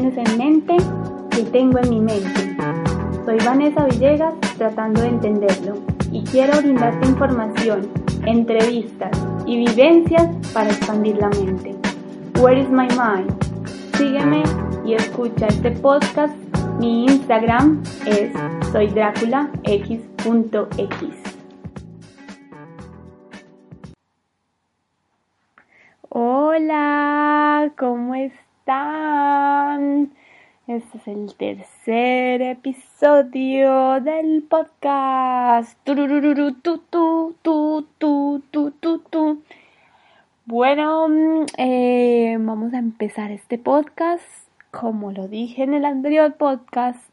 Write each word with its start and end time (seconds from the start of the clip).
tienes 0.00 0.30
en 0.30 0.38
mente? 0.38 0.76
¿Qué 1.30 1.42
tengo 1.44 1.78
en 1.78 1.90
mi 1.90 2.00
mente? 2.00 2.56
Soy 3.26 3.36
Vanessa 3.44 3.84
Villegas 3.84 4.32
tratando 4.56 5.02
de 5.02 5.08
entenderlo 5.08 5.74
y 6.10 6.24
quiero 6.24 6.56
brindarte 6.58 7.06
información, 7.06 7.86
entrevistas 8.24 9.10
y 9.44 9.66
vivencias 9.66 10.26
para 10.54 10.70
expandir 10.70 11.18
la 11.18 11.28
mente. 11.28 11.76
Where 12.40 12.58
is 12.58 12.70
my 12.70 12.88
mind? 12.88 13.30
Sígueme 13.96 14.42
y 14.86 14.94
escucha 14.94 15.48
este 15.48 15.72
podcast. 15.72 16.34
Mi 16.78 17.04
Instagram 17.04 17.82
es 18.06 18.32
soydráculax.x. 18.72 21.10
Hola, 26.08 27.70
¿cómo 27.76 28.14
están? 28.60 30.12
Este 30.66 30.98
es 30.98 31.08
el 31.08 31.34
tercer 31.34 32.42
episodio 32.42 34.00
del 34.00 34.42
podcast. 34.42 35.78
Bueno, 40.44 41.06
eh, 41.56 42.36
vamos 42.38 42.74
a 42.74 42.78
empezar 42.78 43.30
este 43.30 43.56
podcast, 43.56 44.24
como 44.70 45.10
lo 45.12 45.26
dije 45.26 45.62
en 45.62 45.72
el 45.72 45.86
anterior 45.86 46.34
podcast, 46.34 47.10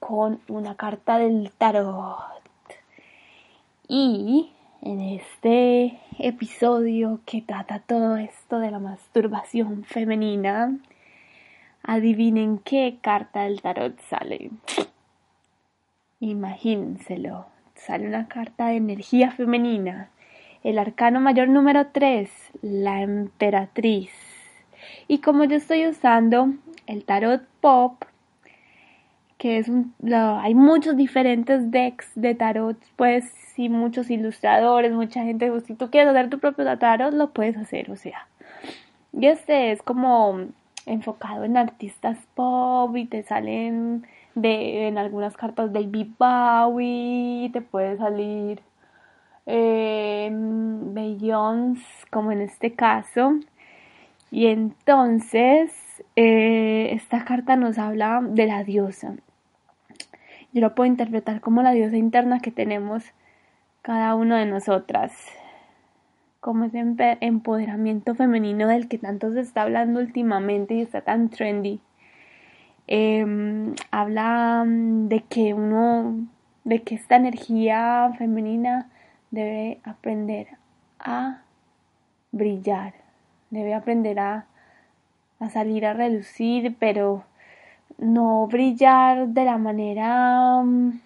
con 0.00 0.40
una 0.48 0.74
carta 0.76 1.18
del 1.18 1.52
tarot. 1.58 2.16
Y 3.88 4.52
en 4.82 5.00
este 5.00 6.00
episodio 6.18 7.20
que 7.24 7.40
trata 7.40 7.78
todo 7.78 8.16
esto 8.16 8.58
de 8.58 8.72
la 8.72 8.80
masturbación 8.80 9.84
femenina, 9.84 10.76
adivinen 11.84 12.58
qué 12.58 12.98
carta 13.00 13.44
del 13.44 13.62
tarot 13.62 13.98
sale. 14.00 14.50
Imagínenselo, 16.18 17.46
sale 17.76 18.08
una 18.08 18.26
carta 18.26 18.66
de 18.66 18.76
energía 18.76 19.30
femenina, 19.30 20.10
el 20.64 20.78
arcano 20.78 21.20
mayor 21.20 21.48
número 21.48 21.86
3, 21.92 22.28
la 22.62 23.02
emperatriz. 23.02 24.10
Y 25.06 25.18
como 25.18 25.44
yo 25.44 25.56
estoy 25.56 25.86
usando 25.86 26.54
el 26.88 27.04
tarot 27.04 27.42
pop, 27.60 28.02
que 29.38 29.58
es 29.58 29.68
un, 29.68 29.94
hay 30.12 30.54
muchos 30.54 30.96
diferentes 30.96 31.70
decks 31.70 32.10
de 32.16 32.34
tarot, 32.34 32.76
pues 32.96 33.32
sí, 33.54 33.68
muchos 33.68 34.10
ilustradores, 34.10 34.92
mucha 34.92 35.22
gente, 35.24 35.50
pues, 35.50 35.64
si 35.64 35.74
tú 35.74 35.90
quieres 35.90 36.10
hacer 36.10 36.30
tu 36.30 36.38
propio 36.38 36.78
tarot, 36.78 37.12
lo 37.14 37.30
puedes 37.32 37.56
hacer, 37.56 37.90
o 37.90 37.96
sea. 37.96 38.26
Y 39.12 39.26
este 39.26 39.72
es 39.72 39.82
como 39.82 40.40
enfocado 40.86 41.44
en 41.44 41.56
artistas 41.56 42.18
pop 42.34 42.96
y 42.96 43.06
te 43.06 43.22
salen 43.22 44.06
de, 44.34 44.88
en 44.88 44.98
algunas 44.98 45.36
cartas 45.36 45.72
David 45.72 46.08
Bowie, 46.18 47.50
te 47.52 47.60
puede 47.60 47.96
salir 47.98 48.60
eh, 49.46 50.30
como 52.10 52.32
en 52.32 52.40
este 52.40 52.74
caso. 52.74 53.34
Y 54.30 54.46
entonces, 54.46 55.72
eh, 56.16 56.90
esta 56.92 57.24
carta 57.24 57.56
nos 57.56 57.78
habla 57.78 58.20
de 58.22 58.46
la 58.46 58.64
diosa 58.64 59.14
yo 60.52 60.60
lo 60.60 60.74
puedo 60.74 60.86
interpretar 60.86 61.40
como 61.40 61.62
la 61.62 61.72
diosa 61.72 61.96
interna 61.96 62.40
que 62.40 62.50
tenemos 62.50 63.04
cada 63.82 64.14
uno 64.14 64.36
de 64.36 64.46
nosotras, 64.46 65.12
como 66.40 66.64
ese 66.64 66.78
empoderamiento 67.20 68.14
femenino 68.14 68.68
del 68.68 68.88
que 68.88 68.98
tanto 68.98 69.32
se 69.32 69.40
está 69.40 69.62
hablando 69.62 70.00
últimamente 70.00 70.74
y 70.74 70.82
está 70.82 71.02
tan 71.02 71.28
trendy. 71.28 71.80
Em, 72.86 73.74
habla 73.90 74.64
mm, 74.66 75.08
de 75.08 75.20
que 75.20 75.54
uno, 75.54 76.26
de 76.64 76.82
que 76.82 76.94
esta 76.94 77.16
energía 77.16 78.12
femenina 78.18 78.88
debe 79.30 79.80
aprender 79.84 80.48
a 80.98 81.42
brillar, 82.32 82.94
debe 83.50 83.74
aprender 83.74 84.18
a, 84.20 84.46
a 85.40 85.50
salir 85.50 85.86
a 85.86 85.94
relucir, 85.94 86.76
pero 86.78 87.24
no 87.98 88.46
brillar 88.46 89.28
de 89.28 89.44
la 89.44 89.58
manera 89.58 90.62
mm, 90.62 91.00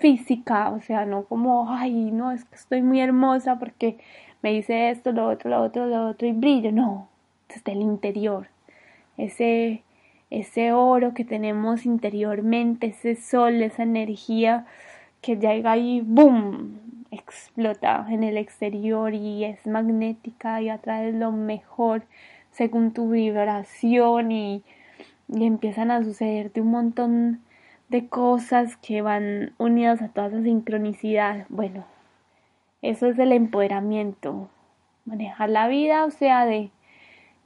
física, 0.00 0.70
o 0.70 0.80
sea, 0.80 1.04
no 1.06 1.24
como, 1.24 1.70
ay, 1.70 2.10
no, 2.10 2.32
es 2.32 2.44
que 2.44 2.56
estoy 2.56 2.82
muy 2.82 3.00
hermosa 3.00 3.58
porque 3.58 3.98
me 4.42 4.54
hice 4.54 4.90
esto, 4.90 5.12
lo 5.12 5.28
otro, 5.28 5.50
lo 5.50 5.62
otro, 5.62 5.86
lo 5.86 6.08
otro 6.08 6.26
y 6.26 6.32
brillo, 6.32 6.72
no, 6.72 7.08
desde 7.48 7.72
el 7.72 7.82
interior, 7.82 8.48
ese, 9.16 9.82
ese 10.30 10.72
oro 10.72 11.14
que 11.14 11.24
tenemos 11.24 11.86
interiormente, 11.86 12.88
ese 12.88 13.14
sol, 13.14 13.62
esa 13.62 13.82
energía 13.84 14.66
que 15.20 15.36
llega 15.36 15.76
y 15.76 16.00
boom, 16.00 16.80
explota 17.10 18.06
en 18.08 18.24
el 18.24 18.36
exterior 18.36 19.14
y 19.14 19.44
es 19.44 19.66
magnética 19.66 20.62
y 20.62 20.68
atrae 20.70 21.12
lo 21.12 21.32
mejor 21.32 22.02
según 22.50 22.92
tu 22.92 23.10
vibración 23.10 24.32
y 24.32 24.62
y 25.32 25.44
empiezan 25.44 25.90
a 25.90 26.02
sucederte 26.02 26.60
un 26.60 26.70
montón 26.70 27.40
de 27.90 28.08
cosas 28.08 28.76
que 28.76 29.02
van 29.02 29.52
unidas 29.58 30.00
a 30.00 30.08
toda 30.08 30.28
esa 30.28 30.42
sincronicidad. 30.42 31.44
Bueno, 31.48 31.84
eso 32.82 33.06
es 33.08 33.18
el 33.18 33.32
empoderamiento, 33.32 34.48
manejar 35.04 35.50
la 35.50 35.66
vida, 35.66 36.04
o 36.04 36.10
sea, 36.10 36.46
de 36.46 36.70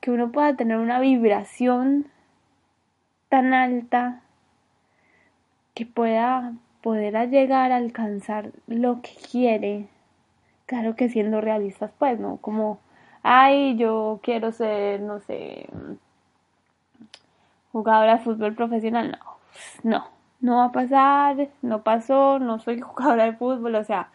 que 0.01 0.11
uno 0.11 0.31
pueda 0.33 0.55
tener 0.55 0.77
una 0.77 1.01
vibración 1.01 2.07
tan 3.31 3.55
alta 3.55 4.21
que 5.73 5.87
pueda 5.87 6.53
poder 6.83 7.31
llegar 7.31 7.73
a 7.73 7.77
alcanzar 7.77 8.53
lo 8.67 9.01
que 9.01 9.15
quiere. 9.31 9.89
Claro 10.67 10.95
que 10.95 11.09
siendo 11.09 11.41
realistas, 11.41 11.91
pues, 11.99 12.21
¿no? 12.21 12.37
Como, 12.37 12.79
ay, 13.23 13.77
yo 13.79 14.21
quiero 14.23 14.53
ser, 14.53 15.01
no 15.01 15.21
sé, 15.21 15.69
jugadora 17.73 18.17
de 18.17 18.25
fútbol 18.25 18.55
profesional, 18.55 19.19
no, 19.83 19.99
no, 19.99 20.14
no 20.45 20.57
va 20.57 20.67
a 20.67 20.73
pasar, 20.73 21.49
no 21.63 21.83
pasó, 21.83 22.39
no 22.39 22.59
soy 22.59 22.79
jugadora 22.83 23.25
de 23.25 23.33
fútbol, 23.33 23.77
o 23.77 23.85
sea, 23.85 24.11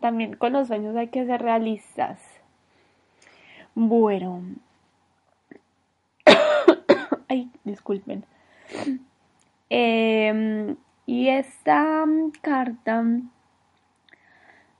también 0.00 0.34
con 0.34 0.52
los 0.52 0.66
sueños 0.66 0.96
hay 0.96 1.08
que 1.08 1.24
ser 1.26 1.40
realistas. 1.42 2.20
Bueno, 3.76 4.42
ay, 7.28 7.52
disculpen. 7.62 8.24
Em, 9.70 10.76
y 11.06 11.28
esta 11.28 12.04
carta 12.40 13.04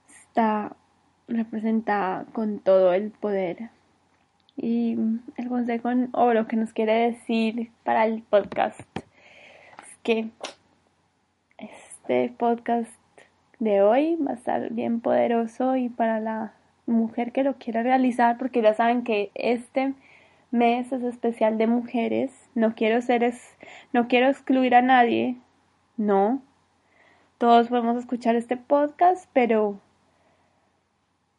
está 0.07 0.75
representada 1.29 2.25
con 2.33 2.59
todo 2.59 2.93
el 2.93 3.11
poder 3.11 3.69
y 4.57 4.97
el 5.37 5.47
consejo 5.47 5.89
o 6.11 6.33
lo 6.33 6.47
que 6.47 6.57
nos 6.57 6.73
quiere 6.73 7.11
decir 7.11 7.71
para 7.85 8.05
el 8.05 8.23
podcast 8.23 8.81
es 8.97 9.97
que 10.03 10.29
este 11.57 12.33
podcast 12.37 12.91
de 13.59 13.81
hoy 13.81 14.15
va 14.17 14.31
a 14.31 14.35
estar 14.35 14.69
bien 14.71 14.99
poderoso 14.99 15.75
y 15.75 15.89
para 15.89 16.19
la 16.19 16.53
mujer 16.85 17.31
que 17.31 17.43
lo 17.43 17.55
quiera 17.55 17.83
realizar, 17.83 18.37
porque 18.37 18.61
ya 18.61 18.73
saben 18.73 19.03
que 19.03 19.31
este 19.33 19.93
mes 20.51 20.91
es 20.91 21.03
especial 21.03 21.57
de 21.57 21.67
mujeres. 21.67 22.31
No 22.55 22.75
quiero 22.75 23.01
ser 23.01 23.23
es, 23.23 23.55
no 23.93 24.07
quiero 24.07 24.27
excluir 24.27 24.75
a 24.75 24.81
nadie. 24.81 25.37
No. 25.97 26.41
Todos 27.37 27.67
podemos 27.67 27.97
escuchar 27.97 28.35
este 28.35 28.57
podcast, 28.57 29.29
pero 29.33 29.79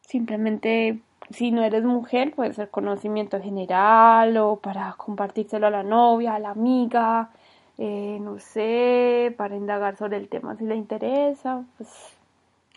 simplemente 0.00 1.00
si 1.30 1.50
no 1.50 1.62
eres 1.62 1.84
mujer, 1.84 2.32
puede 2.34 2.52
ser 2.52 2.70
conocimiento 2.70 3.40
general 3.40 4.36
o 4.36 4.56
para 4.56 4.94
compartírselo 4.96 5.66
a 5.66 5.70
la 5.70 5.82
novia, 5.82 6.34
a 6.34 6.38
la 6.38 6.50
amiga, 6.50 7.30
eh, 7.78 8.18
no 8.20 8.38
sé, 8.38 9.34
para 9.36 9.56
indagar 9.56 9.96
sobre 9.96 10.16
el 10.16 10.28
tema 10.28 10.56
si 10.56 10.64
le 10.64 10.76
interesa, 10.76 11.64
pues 11.76 12.16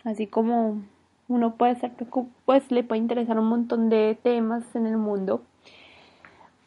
así 0.04 0.26
como 0.26 0.82
uno 1.28 1.54
puede 1.54 1.76
ser, 1.76 1.92
pues 2.44 2.70
le 2.70 2.82
puede 2.82 3.00
interesar 3.00 3.38
un 3.38 3.46
montón 3.46 3.88
de 3.88 4.18
temas 4.22 4.64
en 4.74 4.86
el 4.86 4.96
mundo. 4.96 5.42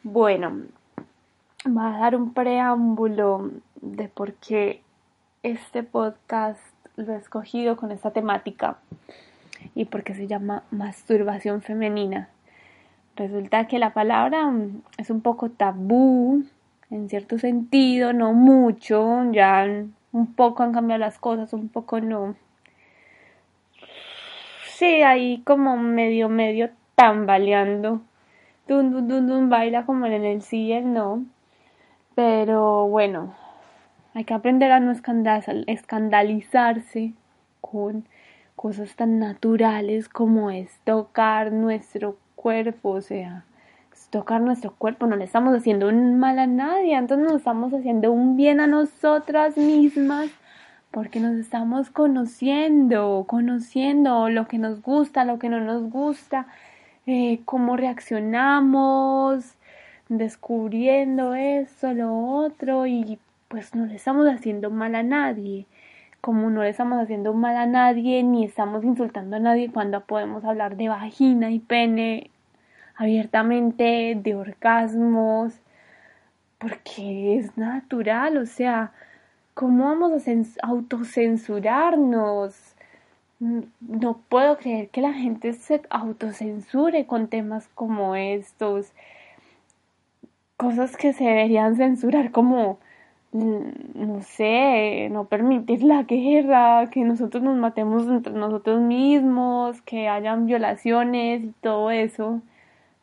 Bueno, 0.02 0.62
va 1.66 1.94
a 1.94 1.98
dar 1.98 2.16
un 2.16 2.32
preámbulo 2.34 3.50
de 3.80 4.08
por 4.08 4.34
qué 4.34 4.82
este 5.42 5.82
podcast 5.82 6.60
lo 6.96 7.12
he 7.12 7.16
escogido 7.16 7.76
con 7.76 7.90
esta 7.90 8.10
temática 8.12 8.78
y 9.74 9.84
porque 9.84 10.14
se 10.14 10.26
llama 10.26 10.62
masturbación 10.70 11.62
femenina. 11.62 12.28
Resulta 13.16 13.66
que 13.66 13.78
la 13.78 13.92
palabra 13.92 14.52
es 14.98 15.10
un 15.10 15.20
poco 15.20 15.50
tabú, 15.50 16.44
en 16.94 17.08
cierto 17.08 17.38
sentido, 17.38 18.12
no 18.12 18.32
mucho, 18.32 19.32
ya 19.32 19.66
un 20.12 20.34
poco 20.34 20.62
han 20.62 20.72
cambiado 20.72 21.00
las 21.00 21.18
cosas, 21.18 21.52
un 21.52 21.68
poco 21.68 22.00
no. 22.00 22.36
Sí, 24.76 25.02
ahí 25.02 25.42
como 25.44 25.76
medio, 25.76 26.28
medio 26.28 26.70
tambaleando. 26.94 28.00
Dun, 28.68 28.92
dun, 28.92 29.08
dun, 29.08 29.26
dun, 29.26 29.50
baila 29.50 29.84
como 29.84 30.06
en 30.06 30.24
el 30.24 30.42
sí 30.42 30.72
no. 30.82 31.24
Pero 32.14 32.86
bueno, 32.86 33.34
hay 34.14 34.24
que 34.24 34.34
aprender 34.34 34.70
a 34.70 34.78
no 34.78 34.92
escandalizarse 34.92 37.12
con 37.60 38.06
cosas 38.54 38.94
tan 38.94 39.18
naturales 39.18 40.08
como 40.08 40.50
es 40.50 40.78
tocar 40.84 41.50
nuestro 41.50 42.16
cuerpo, 42.36 42.90
o 42.90 43.00
sea, 43.00 43.44
tocar 44.14 44.40
nuestro 44.40 44.72
cuerpo, 44.72 45.08
no 45.08 45.16
le 45.16 45.24
estamos 45.24 45.56
haciendo 45.56 45.88
un 45.88 46.20
mal 46.20 46.38
a 46.38 46.46
nadie, 46.46 46.94
entonces 46.94 47.26
nos 47.26 47.38
estamos 47.38 47.74
haciendo 47.74 48.12
un 48.12 48.36
bien 48.36 48.60
a 48.60 48.68
nosotras 48.68 49.56
mismas 49.56 50.30
porque 50.92 51.18
nos 51.18 51.34
estamos 51.34 51.90
conociendo, 51.90 53.24
conociendo 53.26 54.28
lo 54.28 54.46
que 54.46 54.58
nos 54.58 54.82
gusta, 54.82 55.24
lo 55.24 55.40
que 55.40 55.48
no 55.48 55.58
nos 55.58 55.90
gusta, 55.90 56.46
eh, 57.08 57.40
cómo 57.44 57.76
reaccionamos, 57.76 59.56
descubriendo 60.08 61.34
eso, 61.34 61.92
lo 61.92 62.16
otro 62.16 62.86
y 62.86 63.18
pues 63.48 63.74
no 63.74 63.86
le 63.86 63.96
estamos 63.96 64.28
haciendo 64.28 64.70
mal 64.70 64.94
a 64.94 65.02
nadie. 65.02 65.66
Como 66.20 66.50
no 66.50 66.62
le 66.62 66.68
estamos 66.68 67.02
haciendo 67.02 67.34
mal 67.34 67.56
a 67.56 67.66
nadie 67.66 68.22
ni 68.22 68.44
estamos 68.44 68.84
insultando 68.84 69.34
a 69.34 69.40
nadie 69.40 69.72
cuando 69.72 70.02
podemos 70.02 70.44
hablar 70.44 70.76
de 70.76 70.88
vagina 70.88 71.50
y 71.50 71.58
pene 71.58 72.30
abiertamente, 72.96 74.18
de 74.20 74.34
orgasmos, 74.34 75.54
porque 76.58 77.36
es 77.36 77.56
natural, 77.56 78.36
o 78.38 78.46
sea, 78.46 78.92
¿cómo 79.54 79.84
vamos 79.84 80.26
a 80.28 80.66
autocensurarnos? 80.66 82.54
No 83.38 84.18
puedo 84.28 84.56
creer 84.58 84.88
que 84.90 85.00
la 85.02 85.12
gente 85.12 85.52
se 85.52 85.82
autocensure 85.90 87.06
con 87.06 87.28
temas 87.28 87.68
como 87.74 88.16
estos, 88.16 88.92
cosas 90.56 90.96
que 90.96 91.12
se 91.12 91.24
deberían 91.24 91.76
censurar 91.76 92.30
como 92.30 92.78
no 93.34 94.22
sé, 94.22 95.08
no 95.10 95.24
permitir 95.26 95.82
la 95.82 96.04
guerra, 96.04 96.88
que 96.90 97.00
nosotros 97.00 97.42
nos 97.42 97.56
matemos 97.56 98.06
entre 98.06 98.32
nosotros 98.32 98.80
mismos, 98.80 99.82
que 99.82 100.08
hayan 100.08 100.46
violaciones 100.46 101.42
y 101.42 101.52
todo 101.60 101.90
eso. 101.90 102.42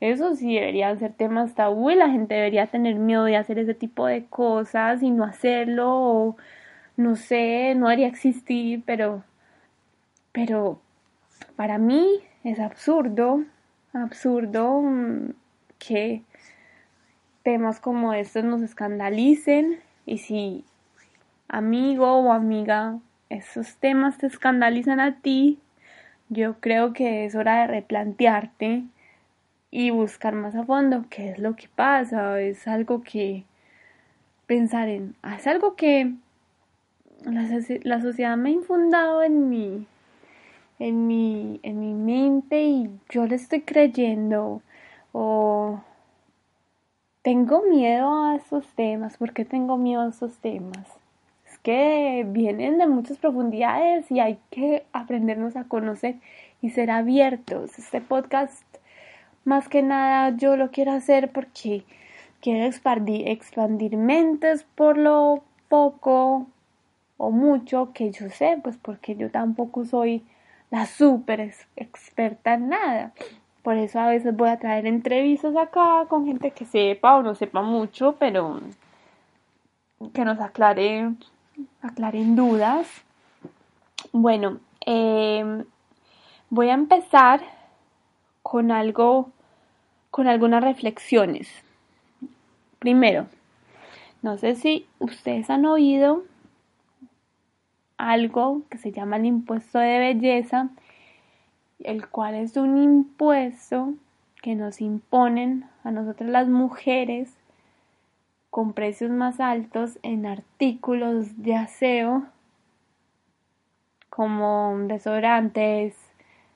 Eso 0.01 0.35
sí 0.35 0.55
deberían 0.55 0.97
ser 0.97 1.13
temas 1.13 1.53
tabú 1.53 1.91
y 1.91 1.95
la 1.95 2.09
gente 2.09 2.33
debería 2.33 2.65
tener 2.67 2.95
miedo 2.95 3.25
de 3.25 3.37
hacer 3.37 3.59
ese 3.59 3.75
tipo 3.75 4.07
de 4.07 4.25
cosas 4.25 5.03
y 5.03 5.11
no 5.11 5.23
hacerlo 5.23 5.89
o 5.91 6.37
no 6.97 7.15
sé, 7.15 7.75
no 7.75 7.87
debería 7.87 8.07
existir, 8.07 8.81
pero 8.85 9.23
pero 10.31 10.81
para 11.55 11.77
mí 11.77 12.19
es 12.43 12.59
absurdo, 12.59 13.43
absurdo 13.93 14.81
mm, 14.81 15.33
que 15.77 16.23
temas 17.43 17.79
como 17.79 18.13
estos 18.13 18.43
nos 18.43 18.63
escandalicen 18.63 19.81
y 20.07 20.17
si 20.17 20.65
amigo 21.47 22.17
o 22.17 22.31
amiga 22.31 22.97
esos 23.29 23.75
temas 23.77 24.17
te 24.17 24.25
escandalizan 24.25 24.99
a 24.99 25.21
ti, 25.21 25.59
yo 26.29 26.59
creo 26.59 26.91
que 26.93 27.25
es 27.25 27.35
hora 27.35 27.61
de 27.61 27.67
replantearte 27.67 28.83
y 29.71 29.89
buscar 29.89 30.35
más 30.35 30.53
a 30.55 30.65
fondo 30.65 31.05
qué 31.09 31.31
es 31.31 31.39
lo 31.39 31.55
que 31.55 31.69
pasa, 31.69 32.39
es 32.41 32.67
algo 32.67 33.01
que 33.01 33.45
pensar 34.45 34.89
en, 34.89 35.15
es 35.35 35.47
algo 35.47 35.75
que 35.75 36.13
la, 37.23 38.01
sociedad 38.01 38.35
me 38.35 38.49
ha 38.49 38.51
infundado 38.51 39.23
en 39.23 39.49
mi, 39.49 39.87
en 40.77 41.07
mi, 41.07 41.61
en 41.63 41.79
mi 41.79 41.93
mente 41.93 42.63
y 42.63 42.89
yo 43.09 43.25
le 43.25 43.35
estoy 43.35 43.61
creyendo 43.61 44.61
o 45.13 45.81
tengo 47.21 47.63
miedo 47.63 48.25
a 48.25 48.35
esos 48.35 48.67
temas, 48.73 49.17
¿por 49.17 49.31
qué 49.31 49.45
tengo 49.45 49.77
miedo 49.77 50.01
a 50.01 50.09
esos 50.09 50.37
temas? 50.39 50.87
Es 51.45 51.57
que 51.59 52.25
vienen 52.27 52.77
de 52.77 52.87
muchas 52.87 53.17
profundidades 53.17 54.11
y 54.11 54.19
hay 54.19 54.39
que 54.49 54.85
aprendernos 54.91 55.55
a 55.55 55.65
conocer 55.65 56.15
y 56.61 56.71
ser 56.71 56.91
abiertos. 56.91 57.77
Este 57.77 58.01
podcast 58.01 58.70
más 59.43 59.67
que 59.67 59.81
nada 59.81 60.35
yo 60.37 60.57
lo 60.57 60.71
quiero 60.71 60.91
hacer 60.91 61.31
porque 61.31 61.83
quiero 62.41 62.65
expandir, 62.65 63.97
mentes 63.97 64.63
por 64.75 64.97
lo 64.97 65.43
poco 65.69 66.47
o 67.17 67.31
mucho 67.31 67.91
que 67.93 68.11
yo 68.11 68.29
sé, 68.29 68.59
pues 68.61 68.77
porque 68.77 69.15
yo 69.15 69.29
tampoco 69.29 69.85
soy 69.85 70.23
la 70.71 70.85
súper 70.85 71.53
experta 71.75 72.55
en 72.55 72.69
nada. 72.69 73.13
Por 73.61 73.77
eso 73.77 73.99
a 73.99 74.07
veces 74.07 74.35
voy 74.35 74.49
a 74.49 74.57
traer 74.57 74.87
entrevistas 74.87 75.55
acá 75.55 76.05
con 76.09 76.25
gente 76.25 76.51
que 76.51 76.65
sepa 76.65 77.17
o 77.17 77.21
no 77.21 77.35
sepa 77.35 77.61
mucho, 77.61 78.15
pero 78.17 78.59
que 80.13 80.25
nos 80.25 80.39
aclare, 80.39 81.11
aclaren 81.83 82.35
dudas. 82.35 82.87
Bueno, 84.11 84.59
eh, 84.85 85.63
voy 86.49 86.69
a 86.69 86.73
empezar 86.73 87.41
con 88.41 88.71
algo, 88.71 89.29
con 90.09 90.27
algunas 90.27 90.63
reflexiones. 90.63 91.49
Primero, 92.79 93.27
no 94.21 94.37
sé 94.37 94.55
si 94.55 94.87
ustedes 94.99 95.49
han 95.49 95.65
oído 95.65 96.23
algo 97.97 98.63
que 98.69 98.77
se 98.77 98.91
llama 98.91 99.17
el 99.17 99.25
impuesto 99.25 99.79
de 99.79 99.99
belleza, 99.99 100.69
el 101.79 102.07
cual 102.07 102.35
es 102.35 102.57
un 102.57 102.77
impuesto 102.77 103.93
que 104.41 104.55
nos 104.55 104.81
imponen 104.81 105.65
a 105.83 105.91
nosotras 105.91 106.29
las 106.29 106.47
mujeres 106.47 107.37
con 108.49 108.73
precios 108.73 109.11
más 109.11 109.39
altos 109.39 109.97
en 110.03 110.25
artículos 110.25 111.41
de 111.41 111.55
aseo 111.55 112.25
como 114.09 114.75
desodorantes, 114.87 115.95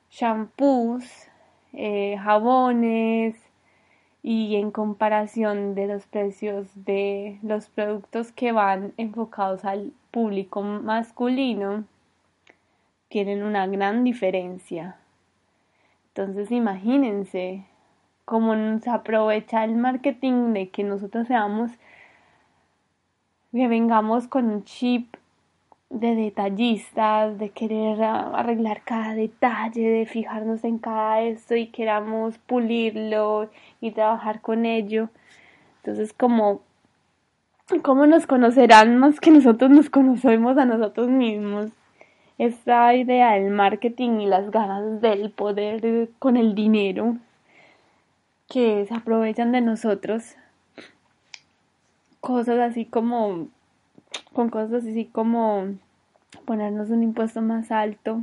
shampoos, 0.09 1.29
eh, 1.75 2.17
jabones 2.21 3.35
y 4.23 4.55
en 4.55 4.71
comparación 4.71 5.75
de 5.75 5.87
los 5.87 6.07
precios 6.07 6.67
de 6.73 7.37
los 7.43 7.69
productos 7.69 8.31
que 8.31 8.51
van 8.51 8.93
enfocados 8.97 9.65
al 9.65 9.93
público 10.11 10.61
masculino 10.61 11.83
tienen 13.07 13.43
una 13.43 13.67
gran 13.67 14.03
diferencia. 14.03 14.97
Entonces 16.07 16.51
imagínense 16.51 17.65
cómo 18.25 18.79
se 18.79 18.89
aprovecha 18.89 19.63
el 19.63 19.75
marketing 19.75 20.53
de 20.53 20.69
que 20.69 20.83
nosotros 20.83 21.27
seamos, 21.27 21.71
que 23.51 23.67
vengamos 23.67 24.27
con 24.27 24.49
un 24.49 24.63
chip 24.63 25.15
de 25.89 26.15
detallistas, 26.15 27.37
de 27.37 27.49
querer 27.49 28.01
arreglar 28.01 28.81
cada 28.83 29.13
detalle, 29.15 29.87
de 29.87 30.05
fijarnos 30.05 30.63
en 30.63 30.79
cada 30.79 31.21
esto 31.21 31.55
y 31.55 31.67
queramos 31.67 32.37
pulirlo 32.39 33.49
y 33.81 33.91
trabajar 33.91 34.41
con 34.41 34.65
ello. 34.65 35.09
Entonces, 35.77 36.13
como 36.13 36.61
¿cómo 37.81 38.05
nos 38.05 38.27
conocerán 38.27 38.97
más 38.97 39.19
que 39.19 39.31
nosotros 39.31 39.71
nos 39.71 39.89
conocemos 39.89 40.57
a 40.57 40.65
nosotros 40.65 41.09
mismos? 41.09 41.71
Esta 42.37 42.93
idea 42.93 43.33
del 43.33 43.51
marketing 43.51 44.19
y 44.19 44.27
las 44.27 44.51
ganas 44.51 45.01
del 45.01 45.31
poder 45.31 46.09
con 46.19 46.37
el 46.37 46.53
dinero 46.53 47.17
que 48.49 48.85
se 48.85 48.93
aprovechan 48.93 49.51
de 49.51 49.61
nosotros. 49.61 50.35
Cosas 52.19 52.59
así 52.59 52.85
como 52.85 53.47
con 54.33 54.49
cosas 54.49 54.83
así 54.83 55.05
como 55.05 55.75
ponernos 56.45 56.89
un 56.89 57.03
impuesto 57.03 57.41
más 57.41 57.71
alto 57.71 58.21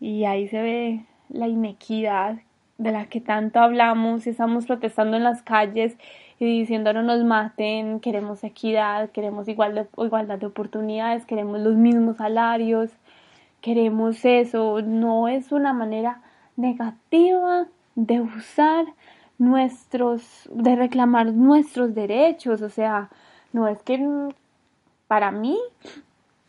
y 0.00 0.24
ahí 0.24 0.48
se 0.48 0.62
ve 0.62 1.04
la 1.28 1.48
inequidad 1.48 2.38
de 2.78 2.92
la 2.92 3.06
que 3.06 3.20
tanto 3.20 3.60
hablamos 3.60 4.26
y 4.26 4.30
estamos 4.30 4.66
protestando 4.66 5.16
en 5.16 5.24
las 5.24 5.42
calles 5.42 5.96
y 6.38 6.44
diciendo 6.44 6.92
no 6.92 7.02
nos 7.02 7.24
maten, 7.24 8.00
queremos 8.00 8.44
equidad, 8.44 9.10
queremos 9.10 9.48
igualdad, 9.48 9.86
igualdad 9.96 10.38
de 10.38 10.46
oportunidades, 10.46 11.24
queremos 11.24 11.60
los 11.60 11.76
mismos 11.76 12.18
salarios, 12.18 12.90
queremos 13.62 14.24
eso, 14.24 14.82
no 14.82 15.28
es 15.28 15.52
una 15.52 15.72
manera 15.72 16.20
negativa 16.56 17.66
de 17.94 18.20
usar 18.20 18.84
nuestros, 19.38 20.48
de 20.52 20.76
reclamar 20.76 21.32
nuestros 21.32 21.94
derechos, 21.94 22.60
o 22.60 22.68
sea, 22.68 23.08
no 23.52 23.68
es 23.68 23.82
que 23.82 23.98
para 25.08 25.30
mí 25.30 25.58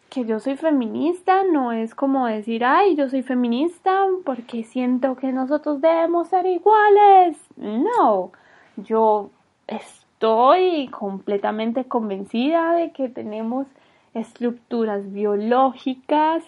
que 0.09 0.25
yo 0.25 0.39
soy 0.39 0.55
feminista 0.55 1.43
no 1.43 1.71
es 1.71 1.93
como 1.93 2.27
decir, 2.27 2.63
ay, 2.63 2.95
yo 2.95 3.09
soy 3.09 3.21
feminista 3.21 4.05
porque 4.25 4.63
siento 4.63 5.15
que 5.15 5.31
nosotros 5.31 5.81
debemos 5.81 6.29
ser 6.29 6.45
iguales. 6.45 7.37
No, 7.57 8.31
yo 8.77 9.29
estoy 9.67 10.87
completamente 10.87 11.85
convencida 11.85 12.73
de 12.73 12.91
que 12.91 13.09
tenemos 13.09 13.67
estructuras 14.13 15.11
biológicas 15.11 16.43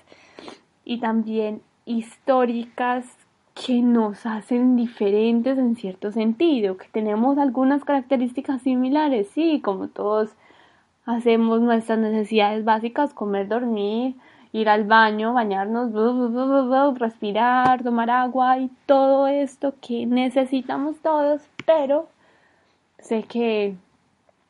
y 0.86 1.00
también 1.00 1.62
históricas 1.86 3.06
que 3.54 3.82
nos 3.82 4.26
hacen 4.26 4.76
diferentes 4.76 5.58
en 5.58 5.76
cierto 5.76 6.12
sentido, 6.12 6.78
que 6.78 6.88
tenemos 6.88 7.38
algunas 7.38 7.84
características 7.84 8.62
similares, 8.62 9.28
sí, 9.34 9.60
como 9.62 9.90
todos 9.90 10.30
hacemos 11.10 11.60
nuestras 11.60 11.98
necesidades 11.98 12.64
básicas, 12.64 13.16
comer, 13.16 13.48
dormir, 13.48 14.16
ir 14.54 14.70
al 14.70 14.84
baño, 14.84 15.34
bañarnos, 15.34 15.92
respirar, 17.00 17.84
tomar 17.84 18.12
agua 18.12 18.60
y 18.60 18.70
todo 18.86 19.28
esto 19.28 19.74
que 19.82 20.06
necesitamos 20.06 20.98
todos, 21.00 21.42
pero 21.66 22.08
sé 23.00 23.24
que 23.24 23.76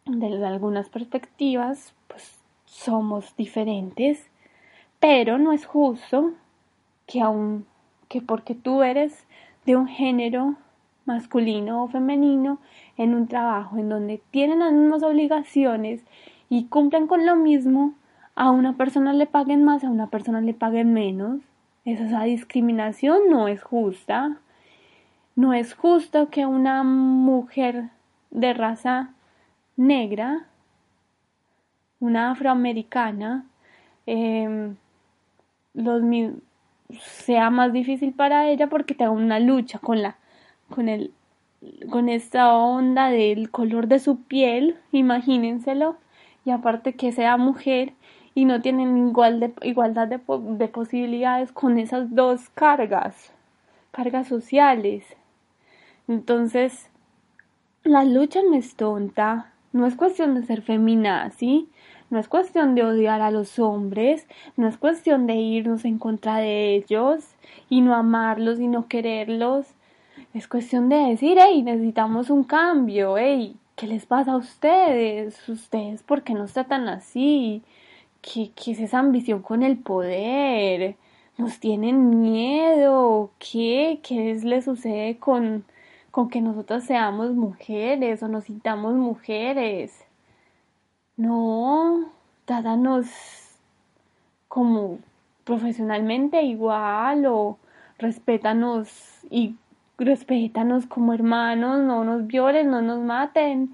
desde 0.05 0.45
algunas 0.45 0.89
perspectivas 0.89 1.93
pues 2.09 2.37
somos 2.65 3.33
diferentes, 3.37 4.29
pero 4.99 5.37
no 5.37 5.53
es 5.53 5.65
justo 5.65 6.33
que 7.07 7.21
aun 7.21 7.65
que 8.09 8.21
porque 8.21 8.53
tú 8.53 8.83
eres 8.83 9.25
de 9.65 9.77
un 9.77 9.87
género 9.87 10.55
masculino 11.05 11.83
o 11.83 11.87
femenino 11.87 12.59
en 12.97 13.15
un 13.15 13.27
trabajo 13.27 13.77
en 13.77 13.87
donde 13.87 14.21
tienen 14.31 14.59
las 14.59 14.73
mismas 14.73 15.03
obligaciones 15.03 16.03
y 16.49 16.65
cumplen 16.65 17.07
con 17.07 17.25
lo 17.25 17.35
mismo, 17.35 17.93
a 18.35 18.51
una 18.51 18.75
persona 18.77 19.13
le 19.13 19.27
paguen 19.27 19.63
más, 19.63 19.83
a 19.83 19.89
una 19.89 20.07
persona 20.07 20.41
le 20.41 20.53
paguen 20.53 20.93
menos. 20.93 21.41
Esa 21.85 22.23
discriminación 22.23 23.29
no 23.29 23.47
es 23.47 23.61
justa. 23.61 24.37
No 25.35 25.53
es 25.53 25.73
justo 25.73 26.29
que 26.29 26.45
una 26.45 26.83
mujer 26.83 27.89
de 28.31 28.53
raza 28.53 29.11
negra, 29.77 30.45
una 31.99 32.31
afroamericana, 32.31 33.45
em, 34.05 34.75
los, 35.73 36.01
sea 36.99 37.49
más 37.49 37.71
difícil 37.71 38.13
para 38.13 38.49
ella 38.49 38.67
porque 38.67 38.95
tenga 38.95 39.11
una 39.11 39.39
lucha 39.39 39.79
con 39.79 40.01
la 40.01 40.17
con 40.69 40.89
el 40.89 41.11
con 41.89 42.09
esta 42.09 42.53
onda 42.53 43.09
del 43.09 43.51
color 43.51 43.87
de 43.87 43.99
su 43.99 44.23
piel, 44.23 44.77
imagínenselo, 44.91 45.97
y 46.46 46.51
aparte 46.51 46.93
que 46.93 47.12
sea 47.12 47.38
mujer 47.38 47.93
y 48.36 48.46
no 48.46 48.62
tienen 48.62 49.10
igual 49.10 49.39
de, 49.39 49.53
igualdad 49.63 50.08
de, 50.08 50.19
de 50.58 50.67
posibilidades 50.67 51.51
con 51.51 51.77
esas 51.77 52.13
dos 52.15 52.50
cargas, 52.50 53.34
cargas 53.91 54.27
sociales. 54.27 55.05
Entonces, 56.08 56.89
la 57.84 58.03
lucha 58.03 58.41
no 58.41 58.55
es 58.55 58.75
tonta, 58.75 59.53
no 59.72 59.86
es 59.86 59.96
cuestión 59.96 60.36
de 60.36 60.43
ser 60.43 60.62
feminazi, 60.62 61.69
no 62.10 62.17
es 62.17 62.27
cuestión 62.27 62.74
de 62.74 62.84
odiar 62.84 63.22
a 63.22 63.29
los 63.29 63.60
hombres, 63.60 64.27
no 64.58 64.67
es 64.67 64.77
cuestión 64.77 65.27
de 65.27 65.36
irnos 65.36 65.86
en 65.86 66.00
contra 66.00 66.38
de 66.38 66.75
ellos 66.75 67.36
y 67.69 67.81
no 67.81 67.93
amarlos 67.93 68.60
y 68.60 68.67
no 68.67 68.88
quererlos. 68.88 69.67
Es 70.34 70.48
cuestión 70.48 70.89
de 70.89 70.96
decir, 70.96 71.38
hey, 71.39 71.62
necesitamos 71.62 72.29
un 72.29 72.43
cambio, 72.43 73.17
hey, 73.17 73.55
¿qué 73.79 73.88
les 73.88 74.05
pasa 74.05 74.33
a 74.33 74.38
ustedes? 74.38 75.48
¿Ustedes 75.48 76.03
por 76.03 76.24
qué 76.24 76.33
nos 76.33 76.51
tratan 76.51 76.89
así? 76.89 77.63
¿Qué, 78.21 78.51
qué 78.53 78.71
es 78.71 78.79
esa 78.81 79.00
ambición 79.00 79.41
con 79.41 79.63
el 79.63 79.77
poder? 79.77 80.98
¿Nos 81.38 81.62
tienen 81.62 82.19
miedo? 82.19 83.31
¿Qué? 83.39 84.01
¿Qué 84.03 84.38
les 84.43 84.65
sucede 84.65 85.17
con, 85.17 85.63
con 86.12 86.29
que 86.29 86.41
nosotros 86.41 86.83
seamos 86.83 87.31
mujeres 87.31 88.21
o 88.21 88.27
nos 88.27 88.45
sintamos 88.45 88.95
mujeres? 88.95 90.05
No, 91.15 92.12
trátanos 92.43 93.07
como 94.50 95.00
profesionalmente 95.45 96.41
igual 96.43 97.25
o 97.27 97.57
respétanos 97.98 98.89
y 99.29 99.55
respétanos 100.05 100.85
como 100.85 101.13
hermanos, 101.13 101.79
no 101.79 102.03
nos 102.03 102.27
violen, 102.27 102.69
no 102.69 102.81
nos 102.81 102.99
maten. 102.99 103.73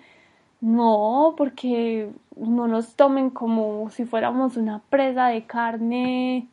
No, 0.61 1.35
porque 1.37 2.11
no 2.35 2.67
nos 2.67 2.95
tomen 2.95 3.29
como 3.29 3.89
si 3.91 4.05
fuéramos 4.05 4.57
una 4.57 4.79
presa 4.89 5.27
de 5.27 5.45
carne 5.45 6.47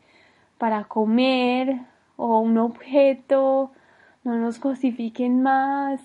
para 0.58 0.84
comer 0.84 1.80
o 2.16 2.40
un 2.40 2.58
objeto, 2.58 3.72
no 4.24 4.36
nos 4.36 4.58
cosifiquen 4.58 5.42
más. 5.42 6.00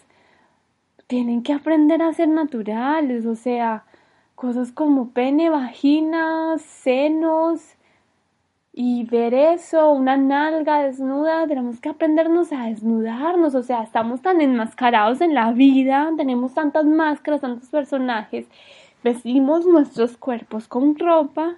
Tienen 1.07 1.43
que 1.43 1.53
aprender 1.53 2.01
a 2.01 2.13
ser 2.13 2.29
naturales, 2.29 3.25
o 3.25 3.35
sea, 3.35 3.85
cosas 4.35 4.71
como 4.71 5.09
pene, 5.11 5.49
vagina, 5.49 6.57
senos 6.59 7.76
y 8.79 9.05
ver 9.05 9.33
eso, 9.33 9.89
una 9.89 10.17
nalga 10.17 10.83
desnuda, 10.83 11.47
tenemos 11.47 11.79
que 11.79 11.89
aprendernos 11.89 12.53
a 12.53 12.65
desnudarnos, 12.65 13.55
o 13.55 13.63
sea, 13.63 13.81
estamos 13.81 14.21
tan 14.21 14.39
enmascarados 14.39 15.19
en 15.21 15.33
la 15.33 15.51
vida, 15.51 16.11
tenemos 16.15 16.53
tantas 16.53 16.85
máscaras, 16.85 17.41
tantos 17.41 17.69
personajes, 17.69 18.45
vestimos 19.03 19.65
nuestros 19.65 20.15
cuerpos 20.15 20.67
con 20.67 20.95
ropa 20.95 21.55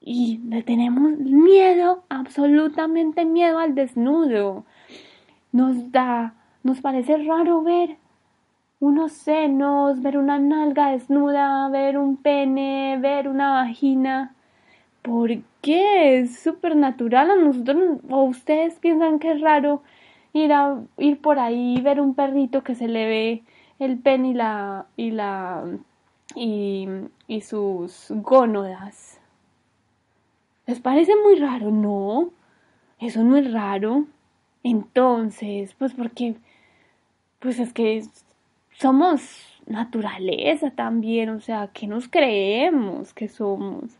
y 0.00 0.38
le 0.46 0.62
tenemos 0.62 1.18
miedo, 1.18 2.04
absolutamente 2.08 3.24
miedo 3.24 3.58
al 3.58 3.74
desnudo. 3.74 4.64
Nos 5.50 5.90
da, 5.90 6.34
nos 6.62 6.80
parece 6.82 7.16
raro 7.16 7.62
ver 7.62 7.96
unos 8.78 9.10
senos, 9.10 10.00
ver 10.02 10.18
una 10.18 10.38
nalga 10.38 10.92
desnuda, 10.92 11.68
ver 11.68 11.98
un 11.98 12.16
pene, 12.16 12.96
ver 13.00 13.26
una 13.26 13.54
vagina. 13.54 14.36
¿Por 15.02 15.32
qué? 15.64 16.20
Es 16.20 16.38
súper 16.40 16.76
natural. 16.76 17.30
A 17.30 17.36
nosotros, 17.36 18.00
o 18.10 18.24
ustedes 18.24 18.74
piensan 18.80 19.18
que 19.18 19.32
es 19.32 19.40
raro 19.40 19.82
ir 20.32 20.52
a 20.52 20.82
ir 20.98 21.20
por 21.20 21.38
ahí 21.38 21.76
y 21.78 21.80
ver 21.80 22.00
un 22.00 22.14
perrito 22.14 22.62
que 22.62 22.74
se 22.74 22.88
le 22.88 23.06
ve 23.06 23.42
el 23.78 23.98
pene 23.98 24.30
y 24.30 24.34
la 24.34 24.86
y 24.96 25.10
la 25.10 25.64
y, 26.36 26.86
y 27.28 27.40
sus 27.40 28.08
gónodas. 28.10 29.20
¿Les 30.66 30.80
parece 30.80 31.12
muy 31.16 31.36
raro? 31.36 31.70
No, 31.70 32.30
eso 33.00 33.22
no 33.24 33.36
es 33.36 33.52
raro. 33.52 34.06
Entonces, 34.62 35.74
pues 35.74 35.92
porque, 35.94 36.36
pues 37.40 37.58
es 37.58 37.72
que 37.72 38.04
somos 38.72 39.22
naturaleza 39.66 40.70
también, 40.70 41.30
o 41.30 41.40
sea, 41.40 41.70
¿qué 41.72 41.86
nos 41.86 42.08
creemos 42.08 43.14
que 43.14 43.28
somos? 43.28 43.98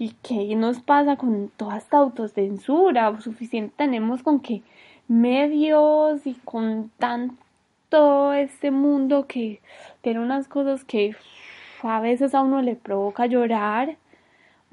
¿Y 0.00 0.14
qué 0.22 0.54
nos 0.54 0.78
pasa 0.78 1.16
con 1.16 1.50
toda 1.56 1.76
esta 1.76 1.96
autocensura? 1.98 3.20
Suficiente 3.20 3.74
tenemos 3.76 4.22
con 4.22 4.38
que 4.38 4.62
medios 5.08 6.24
y 6.24 6.34
con 6.44 6.92
tanto 6.98 8.32
este 8.32 8.70
mundo 8.70 9.26
que 9.26 9.60
tiene 10.00 10.20
unas 10.20 10.46
cosas 10.46 10.84
que 10.84 11.16
a 11.82 12.00
veces 12.00 12.32
a 12.36 12.42
uno 12.42 12.62
le 12.62 12.76
provoca 12.76 13.26
llorar 13.26 13.96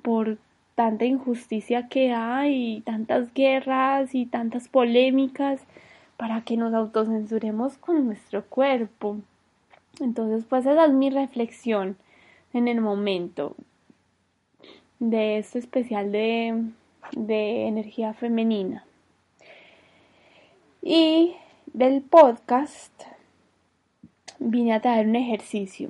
por 0.03 0.38
tanta 0.75 1.05
injusticia 1.05 1.88
que 1.88 2.13
hay, 2.13 2.77
y 2.77 2.82
tantas 2.82 3.34
guerras 3.34 4.13
y 4.13 4.27
tantas 4.27 4.67
polémicas 4.67 5.60
para 6.17 6.41
que 6.41 6.55
nos 6.55 6.72
autocensuremos 6.75 7.77
con 7.79 8.05
nuestro 8.05 8.44
cuerpo. 8.46 9.17
Entonces, 10.00 10.46
pues 10.48 10.67
esa 10.67 10.86
es 10.86 10.94
mi 10.94 11.10
reflexión 11.10 11.98
en 12.53 12.67
el 12.67 12.79
momento 12.79 13.55
de 15.00 15.38
este 15.38 15.60
especial 15.60 16.12
de, 16.12 16.64
de 17.14 17.68
energía 17.68 18.14
femenina. 18.14 18.86
Y 20.82 21.36
del 21.74 22.02
podcast 22.02 22.94
vine 24.40 24.74
a 24.74 24.82
traer 24.82 25.08
un 25.08 25.16
ejercicio, 25.16 25.90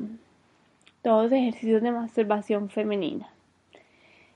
todos 1.01 1.31
ejercicios 1.31 1.81
de 1.81 1.91
masturbación 1.91 2.69
femenina. 2.69 3.29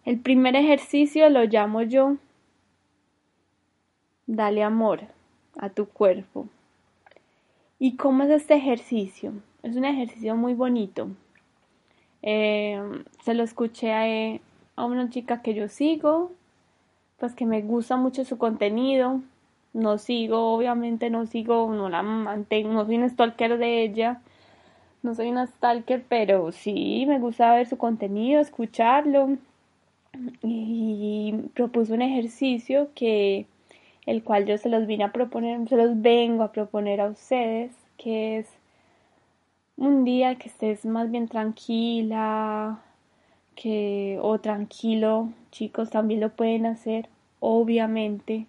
El 0.06 0.20
primer 0.20 0.56
ejercicio 0.56 1.30
lo 1.30 1.44
llamo 1.44 1.82
yo 1.82 2.18
Dale 4.32 4.62
amor 4.62 5.02
a 5.58 5.72
tu 5.72 5.88
cuerpo. 5.88 6.48
¿Y 7.80 7.96
cómo 7.96 8.26
es 8.26 8.30
este 8.30 8.54
ejercicio? 8.54 9.34
Es 9.64 9.76
un 9.76 9.86
ejercicio 9.86 10.36
muy 10.36 10.54
bonito. 10.54 11.10
Eh, 12.22 12.80
se 13.24 13.34
lo 13.34 13.42
escuché 13.42 14.40
a, 14.80 14.86
una 14.86 15.10
chica 15.10 15.42
que 15.42 15.54
yo 15.54 15.68
sigo, 15.68 16.32
pues 17.18 17.36
que 17.36 17.46
me 17.46 17.62
gusta 17.62 17.98
mucho 17.98 18.26
su 18.26 18.38
contenido. 18.38 19.22
No 19.74 19.98
sigo, 19.98 20.54
obviamente 20.54 21.10
no 21.10 21.26
sigo, 21.28 21.72
no 21.74 21.90
la 21.90 22.02
mantengo, 22.02 22.74
no 22.74 22.86
soy 22.86 22.98
un 22.98 23.10
stalker 23.10 23.58
de 23.58 23.84
ella. 23.84 24.22
No 25.04 25.16
soy 25.16 25.30
una 25.30 25.48
stalker, 25.48 26.04
pero 26.08 26.52
sí 26.52 27.06
me 27.08 27.20
gusta 27.20 27.54
ver 27.54 27.68
su 27.68 27.78
contenido, 27.78 28.42
escucharlo. 28.42 29.38
Y 30.44 31.34
propuso 31.54 31.94
un 31.94 32.02
ejercicio 32.02 32.90
que 32.96 33.46
el 34.06 34.24
cual 34.24 34.46
yo 34.46 34.58
se 34.58 34.70
los 34.70 34.88
vine 34.88 35.04
a 35.04 35.12
proponer, 35.12 35.68
se 35.70 35.78
los 35.78 36.02
vengo 36.02 36.44
a 36.44 36.52
proponer 36.52 37.00
a 37.00 37.10
ustedes, 37.10 37.72
que 37.98 38.40
es 38.40 38.48
un 39.78 40.04
día 40.04 40.36
que 40.36 40.50
estés 40.50 40.86
más 40.86 41.12
bien 41.12 41.28
tranquila, 41.28 42.80
que 43.60 44.18
o 44.22 44.40
tranquilo, 44.40 45.30
chicos 45.52 45.90
también 45.90 46.22
lo 46.22 46.30
pueden 46.30 46.66
hacer, 46.66 47.10
obviamente. 47.42 48.48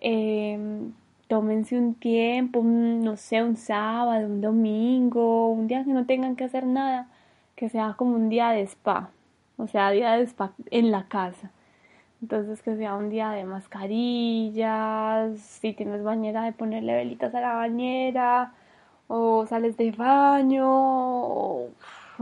Em, 0.00 0.92
tómense 1.28 1.78
un 1.78 1.94
tiempo, 1.94 2.62
no 2.64 3.16
sé, 3.16 3.42
un 3.42 3.56
sábado, 3.56 4.26
un 4.26 4.40
domingo, 4.40 5.50
un 5.50 5.68
día 5.68 5.84
que 5.84 5.92
no 5.92 6.04
tengan 6.06 6.36
que 6.36 6.44
hacer 6.44 6.66
nada, 6.66 7.08
que 7.56 7.68
sea 7.68 7.94
como 7.96 8.16
un 8.16 8.28
día 8.28 8.50
de 8.50 8.62
spa, 8.62 9.10
o 9.56 9.68
sea, 9.68 9.90
día 9.90 10.12
de 10.16 10.24
spa 10.24 10.52
en 10.70 10.90
la 10.90 11.04
casa. 11.08 11.50
Entonces 12.22 12.62
que 12.62 12.76
sea 12.76 12.96
un 12.96 13.10
día 13.10 13.30
de 13.30 13.44
mascarillas, 13.44 15.38
si 15.40 15.72
tienes 15.74 16.02
bañera 16.02 16.42
de 16.44 16.52
ponerle 16.52 16.94
velitas 16.96 17.34
a 17.34 17.40
la 17.40 17.54
bañera, 17.54 18.52
o 19.08 19.46
sales 19.46 19.76
de 19.76 19.92
baño, 19.92 20.66
o 20.68 21.70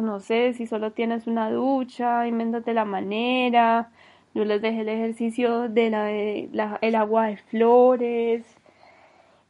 no 0.03 0.21
sé, 0.21 0.53
si 0.55 0.67
solo 0.67 0.93
tienes 0.93 1.27
una 1.27 1.51
ducha, 1.51 2.27
invéntate 2.27 2.75
la 2.75 2.85
manera. 2.85 3.91
Yo 4.35 4.45
les 4.45 4.61
dejé 4.61 4.83
el 4.83 4.89
ejercicio 4.91 5.69
de 5.69 5.91
la, 5.91 6.77
el 6.81 6.95
agua 6.95 7.27
de 7.29 7.37
flores 7.39 8.45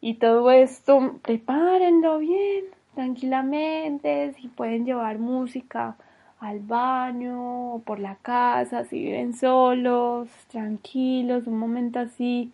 y 0.00 0.14
todo 0.14 0.50
esto, 0.50 1.18
prepárenlo 1.22 2.18
bien, 2.18 2.66
tranquilamente, 2.94 4.32
si 4.34 4.48
pueden 4.48 4.84
llevar 4.86 5.18
música 5.18 5.96
al 6.38 6.60
baño 6.60 7.74
o 7.74 7.78
por 7.80 7.98
la 7.98 8.16
casa, 8.16 8.84
si 8.84 9.00
viven 9.00 9.34
solos, 9.34 10.28
tranquilos, 10.48 11.46
un 11.46 11.58
momento 11.58 11.98
así 11.98 12.52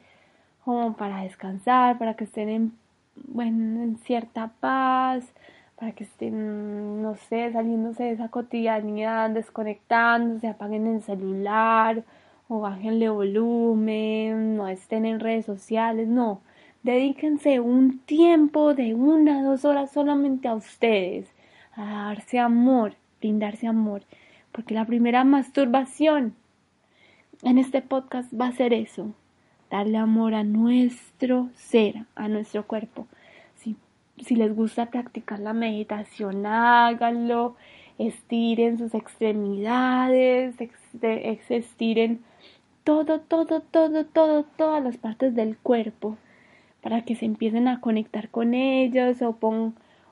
como 0.64 0.94
para 0.96 1.22
descansar, 1.22 1.98
para 1.98 2.14
que 2.14 2.24
estén 2.24 2.48
en, 2.48 2.72
bueno, 3.16 3.82
en 3.82 3.98
cierta 3.98 4.52
paz, 4.60 5.24
para 5.82 5.96
que 5.96 6.04
estén, 6.04 7.02
no 7.02 7.16
sé, 7.16 7.50
saliéndose 7.50 8.04
de 8.04 8.12
esa 8.12 8.28
cotidianidad, 8.28 9.30
desconectándose, 9.30 10.46
apaguen 10.46 10.86
el 10.86 11.02
celular 11.02 12.04
o 12.46 12.60
bájenle 12.60 13.08
volumen, 13.08 14.56
no 14.56 14.68
estén 14.68 15.06
en 15.06 15.18
redes 15.18 15.44
sociales, 15.44 16.06
no. 16.06 16.40
Dedíquense 16.84 17.58
un 17.58 17.98
tiempo 17.98 18.74
de 18.74 18.94
una, 18.94 19.42
dos 19.42 19.64
horas 19.64 19.90
solamente 19.90 20.46
a 20.46 20.54
ustedes, 20.54 21.28
a 21.74 22.06
darse 22.06 22.38
amor, 22.38 22.94
brindarse 23.18 23.66
amor, 23.66 24.02
porque 24.52 24.74
la 24.74 24.84
primera 24.84 25.24
masturbación 25.24 26.36
en 27.42 27.58
este 27.58 27.82
podcast 27.82 28.32
va 28.32 28.46
a 28.46 28.52
ser 28.52 28.72
eso, 28.72 29.14
darle 29.68 29.98
amor 29.98 30.34
a 30.34 30.44
nuestro 30.44 31.48
ser, 31.56 32.04
a 32.14 32.28
nuestro 32.28 32.68
cuerpo. 32.68 33.08
Si, 34.18 34.36
les 34.36 34.54
gusta 34.54 34.86
practicar 34.86 35.40
la 35.40 35.52
meditación, 35.52 36.46
háganlo, 36.46 37.56
estiren 37.98 38.78
sus 38.78 38.94
extremidades, 38.94 40.54
estiren 41.48 42.20
todo, 42.84 43.20
todo, 43.20 43.60
todo, 43.60 44.04
todo, 44.04 44.44
todas 44.56 44.82
las 44.82 44.96
partes 44.96 45.34
del 45.34 45.56
cuerpo 45.56 46.16
para 46.82 47.04
que 47.04 47.14
se 47.14 47.24
empiecen 47.24 47.68
a 47.68 47.80
conectar 47.80 48.28
con 48.28 48.54
ellos 48.54 49.22
o, 49.22 49.36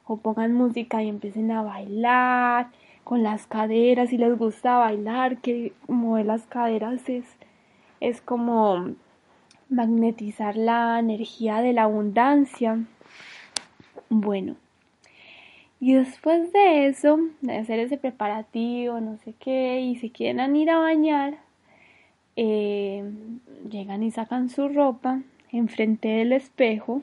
o 0.07 0.17
pongan 0.19 0.55
música 0.55 1.03
y 1.03 1.09
empiecen 1.09 1.51
a 1.51 1.63
bailar 1.63 2.69
con 3.05 3.23
las 3.25 3.47
caderas, 3.47 4.11
si 4.11 4.19
les 4.19 4.39
gusta 4.39 4.79
bailar, 4.79 5.39
que 5.39 5.73
mover 5.89 6.27
las 6.27 6.47
caderas 6.47 7.09
es, 7.09 7.25
es 7.99 8.21
como 8.21 8.95
magnetizar 9.69 10.57
la 10.57 10.99
energía 11.01 11.61
de 11.61 11.73
la 11.73 11.85
abundancia. 11.85 12.79
Bueno, 14.13 14.57
y 15.79 15.95
después 15.95 16.53
de 16.53 16.89
eso, 16.89 17.21
de 17.43 17.57
hacer 17.57 17.79
ese 17.79 17.97
preparativo, 17.97 19.01
no 19.01 19.17
sé 19.19 19.35
qué, 19.39 19.81
y 19.81 19.97
si 19.97 20.11
quieren 20.11 20.57
ir 20.57 20.69
a 20.69 20.79
bañar, 20.79 21.39
eh, 22.35 23.05
llegan 23.71 24.03
y 24.03 24.11
sacan 24.11 24.51
su 24.51 24.69
ropa 24.69 25.23
enfrente 25.53 26.09
del 26.09 26.33
espejo, 26.33 27.03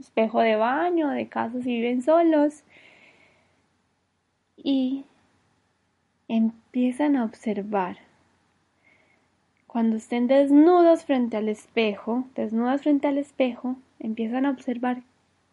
espejo 0.00 0.40
de 0.40 0.56
baño, 0.56 1.08
de 1.10 1.28
casa 1.28 1.62
si 1.62 1.76
viven 1.76 2.02
solos, 2.02 2.64
y 4.56 5.04
empiezan 6.26 7.14
a 7.14 7.24
observar. 7.24 7.98
Cuando 9.68 9.96
estén 9.96 10.26
desnudos 10.26 11.04
frente 11.04 11.36
al 11.36 11.48
espejo, 11.48 12.24
desnudas 12.34 12.82
frente 12.82 13.06
al 13.06 13.18
espejo, 13.18 13.76
empiezan 14.00 14.46
a 14.46 14.50
observar 14.50 15.02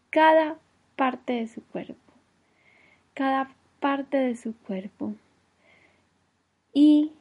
cada 0.09 0.57
parte 1.01 1.33
de 1.33 1.47
su 1.47 1.63
cuerpo, 1.63 2.13
cada 3.15 3.49
parte 3.79 4.17
de 4.17 4.35
su 4.35 4.55
cuerpo. 4.55 5.15
Y 6.75 7.13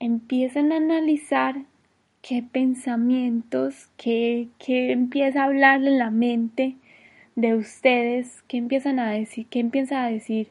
empiezan 0.00 0.72
a 0.72 0.78
analizar 0.78 1.62
qué 2.22 2.42
pensamientos, 2.42 3.88
qué, 3.96 4.48
qué 4.58 4.90
empieza 4.90 5.42
a 5.42 5.44
hablar 5.44 5.84
en 5.84 5.96
la 6.00 6.10
mente 6.10 6.74
de 7.36 7.54
ustedes, 7.54 8.42
qué 8.48 8.56
empiezan 8.56 8.98
a 8.98 9.12
decir, 9.12 9.46
qué 9.46 9.60
empieza 9.60 10.04
a 10.04 10.10
decir 10.10 10.48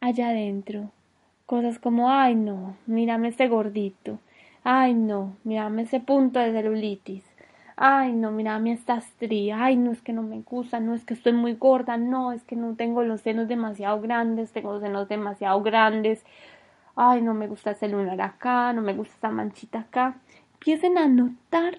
allá 0.00 0.30
adentro. 0.30 0.90
Cosas 1.46 1.78
como, 1.78 2.10
ay 2.10 2.34
no, 2.34 2.76
mírame 2.86 3.28
este 3.28 3.46
gordito. 3.46 4.18
Ay 4.64 4.94
no, 4.94 5.36
mírame 5.44 5.82
ese 5.82 6.00
punto 6.00 6.40
de 6.40 6.50
celulitis. 6.50 7.35
Ay 7.78 8.12
no, 8.12 8.30
mírame 8.30 8.72
esta 8.72 8.96
estría. 8.96 9.62
Ay 9.62 9.76
no, 9.76 9.92
es 9.92 10.00
que 10.00 10.12
no 10.12 10.22
me 10.22 10.40
gusta. 10.40 10.80
No, 10.80 10.94
es 10.94 11.04
que 11.04 11.14
estoy 11.14 11.32
muy 11.32 11.54
gorda. 11.54 11.96
No, 11.98 12.32
es 12.32 12.42
que 12.44 12.56
no 12.56 12.74
tengo 12.74 13.02
los 13.02 13.20
senos 13.20 13.48
demasiado 13.48 14.00
grandes. 14.00 14.52
Tengo 14.52 14.72
los 14.72 14.82
senos 14.82 15.08
demasiado 15.08 15.60
grandes. 15.62 16.24
Ay, 16.96 17.20
no 17.22 17.34
me 17.34 17.48
gusta 17.48 17.72
ese 17.72 17.88
lunar 17.88 18.20
acá. 18.22 18.72
No 18.72 18.80
me 18.82 18.94
gusta 18.94 19.14
esta 19.14 19.30
manchita 19.30 19.80
acá. 19.80 20.16
Empiecen 20.54 20.96
a 20.98 21.06
notar 21.06 21.78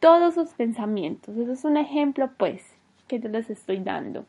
todos 0.00 0.34
sus 0.34 0.50
pensamientos. 0.50 1.36
Eso 1.36 1.52
es 1.52 1.64
un 1.64 1.76
ejemplo, 1.76 2.30
pues, 2.38 2.64
que 3.06 3.20
yo 3.20 3.28
les 3.28 3.50
estoy 3.50 3.80
dando 3.80 4.24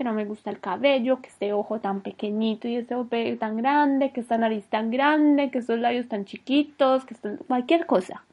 que 0.00 0.04
no 0.04 0.14
me 0.14 0.24
gusta 0.24 0.48
el 0.48 0.60
cabello, 0.60 1.20
que 1.20 1.28
este 1.28 1.52
ojo 1.52 1.80
tan 1.80 2.00
pequeñito 2.00 2.66
y 2.66 2.76
este 2.76 2.94
ojo 2.94 3.08
tan 3.38 3.58
grande, 3.58 4.12
que 4.12 4.20
esta 4.20 4.38
nariz 4.38 4.64
tan 4.64 4.90
grande, 4.90 5.50
que 5.50 5.58
estos 5.58 5.78
labios 5.78 6.08
tan 6.08 6.24
chiquitos, 6.24 7.04
que 7.04 7.14
cualquier 7.46 7.84
cosa, 7.84 8.24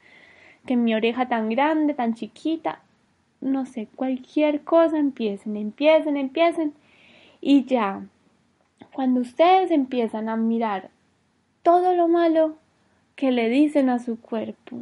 que 0.67 0.75
mi 0.75 0.93
oreja 0.93 1.27
tan 1.27 1.49
grande, 1.49 1.95
tan 1.95 2.13
chiquita, 2.13 2.81
no 3.41 3.65
sé, 3.65 3.87
cualquier 3.95 4.61
cosa, 4.61 4.99
empiecen, 4.99 5.57
empiecen, 5.57 6.15
empiecen. 6.15 6.73
Y 7.41 7.65
ya, 7.65 8.05
cuando 8.93 9.21
ustedes 9.21 9.71
empiezan 9.71 10.29
a 10.29 10.37
mirar 10.37 10.91
todo 11.63 11.95
lo 11.95 12.07
malo 12.07 12.57
que 13.15 13.31
le 13.31 13.49
dicen 13.49 13.89
a 13.89 13.97
su 13.97 14.21
cuerpo 14.21 14.77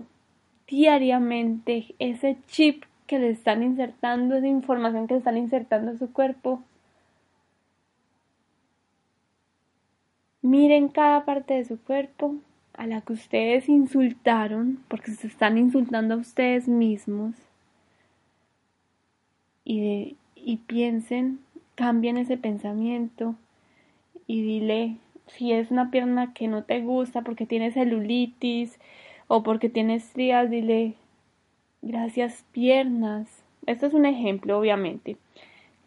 diariamente, 0.67 1.95
ese 1.99 2.37
chip 2.47 2.83
que 3.07 3.19
le 3.19 3.29
están 3.29 3.63
insertando, 3.63 4.35
esa 4.35 4.47
información 4.47 5.07
que 5.07 5.13
le 5.13 5.19
están 5.19 5.37
insertando 5.37 5.91
a 5.91 5.97
su 5.97 6.11
cuerpo, 6.11 6.61
Miren 10.45 10.89
cada 10.89 11.25
parte 11.25 11.55
de 11.55 11.65
su 11.65 11.79
cuerpo 11.79 12.35
a 12.77 12.87
la 12.87 13.01
que 13.01 13.13
ustedes 13.13 13.69
insultaron, 13.69 14.79
porque 14.87 15.11
se 15.11 15.27
están 15.27 15.57
insultando 15.57 16.15
a 16.15 16.17
ustedes 16.17 16.67
mismos. 16.67 17.35
Y, 19.63 20.17
piensen, 20.67 21.39
cambien 21.75 22.17
ese 22.17 22.37
pensamiento 22.37 23.35
y 24.27 24.41
dile 24.41 24.97
si 25.27 25.51
es 25.53 25.71
una 25.71 25.89
pierna 25.89 26.33
que 26.33 26.47
no 26.47 26.63
te 26.63 26.81
gusta 26.81 27.21
porque 27.23 27.47
tienes 27.47 27.73
celulitis 27.73 28.79
o 29.27 29.41
porque 29.41 29.69
tienes 29.69 30.05
estrías, 30.05 30.51
dile 30.51 30.93
gracias 31.81 32.45
piernas. 32.51 33.27
Esto 33.65 33.87
es 33.87 33.93
un 33.93 34.05
ejemplo, 34.05 34.59
obviamente. 34.59 35.17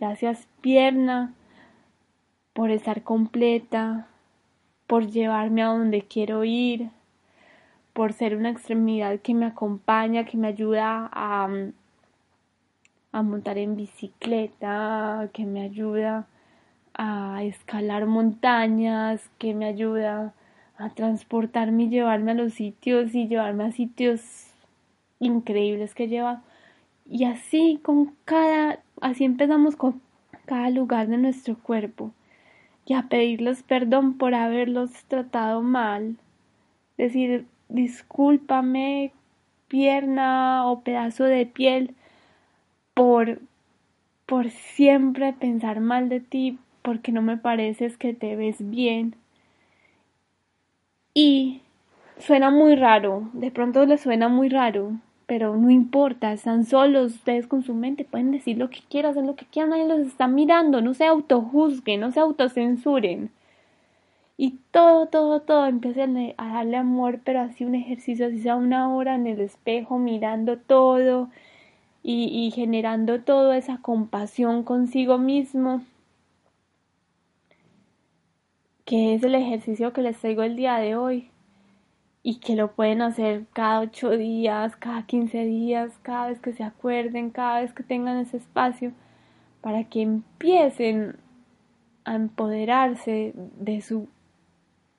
Gracias 0.00 0.48
pierna 0.60 1.34
por 2.52 2.70
estar 2.70 3.02
completa, 3.02 4.08
por 4.88 5.06
llevarme 5.06 5.62
a 5.62 5.66
donde 5.66 6.02
quiero 6.02 6.42
ir, 6.44 6.90
por 7.92 8.14
ser 8.14 8.34
una 8.34 8.50
extremidad 8.50 9.20
que 9.20 9.34
me 9.34 9.46
acompaña, 9.46 10.24
que 10.24 10.38
me 10.38 10.48
ayuda 10.48 11.08
a, 11.12 11.48
a 13.12 13.22
montar 13.22 13.58
en 13.58 13.76
bicicleta, 13.76 15.28
que 15.34 15.44
me 15.44 15.60
ayuda 15.60 16.26
a 16.94 17.44
escalar 17.44 18.06
montañas, 18.06 19.28
que 19.38 19.54
me 19.54 19.66
ayuda 19.66 20.32
a 20.78 20.90
transportarme 20.90 21.84
y 21.84 21.88
llevarme 21.90 22.30
a 22.30 22.34
los 22.34 22.54
sitios 22.54 23.14
y 23.14 23.28
llevarme 23.28 23.64
a 23.64 23.72
sitios 23.72 24.22
increíbles 25.20 25.94
que 25.94 26.08
lleva. 26.08 26.42
Y 27.04 27.24
así 27.24 27.78
con 27.82 28.14
cada, 28.24 28.80
así 29.02 29.24
empezamos 29.24 29.76
con 29.76 30.00
cada 30.46 30.70
lugar 30.70 31.08
de 31.08 31.18
nuestro 31.18 31.58
cuerpo 31.58 32.12
y 32.88 32.94
a 32.94 33.02
pedirles 33.02 33.62
perdón 33.62 34.16
por 34.16 34.34
haberlos 34.34 34.90
tratado 35.04 35.60
mal. 35.60 36.16
Decir, 36.96 37.44
discúlpame, 37.68 39.12
pierna 39.68 40.66
o 40.66 40.80
pedazo 40.80 41.24
de 41.24 41.44
piel, 41.44 41.94
por, 42.94 43.40
por 44.24 44.50
siempre 44.50 45.34
pensar 45.34 45.80
mal 45.80 46.08
de 46.08 46.20
ti, 46.20 46.58
porque 46.80 47.12
no 47.12 47.20
me 47.20 47.36
pareces 47.36 47.98
que 47.98 48.14
te 48.14 48.36
ves 48.36 48.56
bien. 48.58 49.14
Y 51.12 51.60
suena 52.16 52.50
muy 52.50 52.74
raro, 52.74 53.28
de 53.34 53.50
pronto 53.50 53.84
les 53.84 54.00
suena 54.00 54.28
muy 54.28 54.48
raro, 54.48 54.92
pero 55.28 55.54
no 55.58 55.70
importa, 55.70 56.32
están 56.32 56.64
solos 56.64 57.16
ustedes 57.16 57.46
con 57.46 57.62
su 57.62 57.74
mente, 57.74 58.04
pueden 58.06 58.30
decir 58.32 58.56
lo 58.56 58.70
que 58.70 58.80
quieran, 58.88 59.12
hacer 59.12 59.24
lo 59.24 59.36
que 59.36 59.44
quieran, 59.44 59.70
nadie 59.70 59.86
los 59.86 60.00
está 60.00 60.26
mirando, 60.26 60.80
no 60.80 60.94
se 60.94 61.04
autojuzguen, 61.06 62.00
no 62.00 62.10
se 62.12 62.20
autocensuren. 62.20 63.30
y 64.38 64.58
todo, 64.70 65.06
todo, 65.08 65.40
todo 65.42 65.66
empiecen 65.66 66.34
a 66.38 66.54
darle 66.54 66.76
amor, 66.78 67.20
pero 67.24 67.40
así 67.40 67.64
un 67.64 67.74
ejercicio, 67.74 68.26
así 68.26 68.40
sea 68.40 68.56
una 68.56 68.94
hora 68.94 69.16
en 69.16 69.26
el 69.26 69.40
espejo, 69.40 69.98
mirando 69.98 70.58
todo 70.58 71.30
y, 72.02 72.26
y 72.46 72.50
generando 72.52 73.20
toda 73.20 73.58
esa 73.58 73.78
compasión 73.82 74.62
consigo 74.64 75.18
mismo, 75.18 75.82
que 78.86 79.14
es 79.14 79.22
el 79.22 79.34
ejercicio 79.34 79.92
que 79.92 80.02
les 80.02 80.18
traigo 80.18 80.42
el 80.42 80.56
día 80.56 80.78
de 80.78 80.96
hoy 80.96 81.30
y 82.22 82.40
que 82.40 82.56
lo 82.56 82.72
pueden 82.72 83.02
hacer 83.02 83.46
cada 83.52 83.80
ocho 83.80 84.10
días, 84.10 84.76
cada 84.76 85.06
quince 85.06 85.44
días, 85.44 85.98
cada 86.02 86.28
vez 86.28 86.40
que 86.40 86.52
se 86.52 86.64
acuerden, 86.64 87.30
cada 87.30 87.60
vez 87.60 87.72
que 87.72 87.82
tengan 87.82 88.18
ese 88.18 88.38
espacio, 88.38 88.92
para 89.60 89.84
que 89.84 90.02
empiecen 90.02 91.16
a 92.04 92.14
empoderarse 92.14 93.32
de 93.34 93.80
su, 93.80 94.08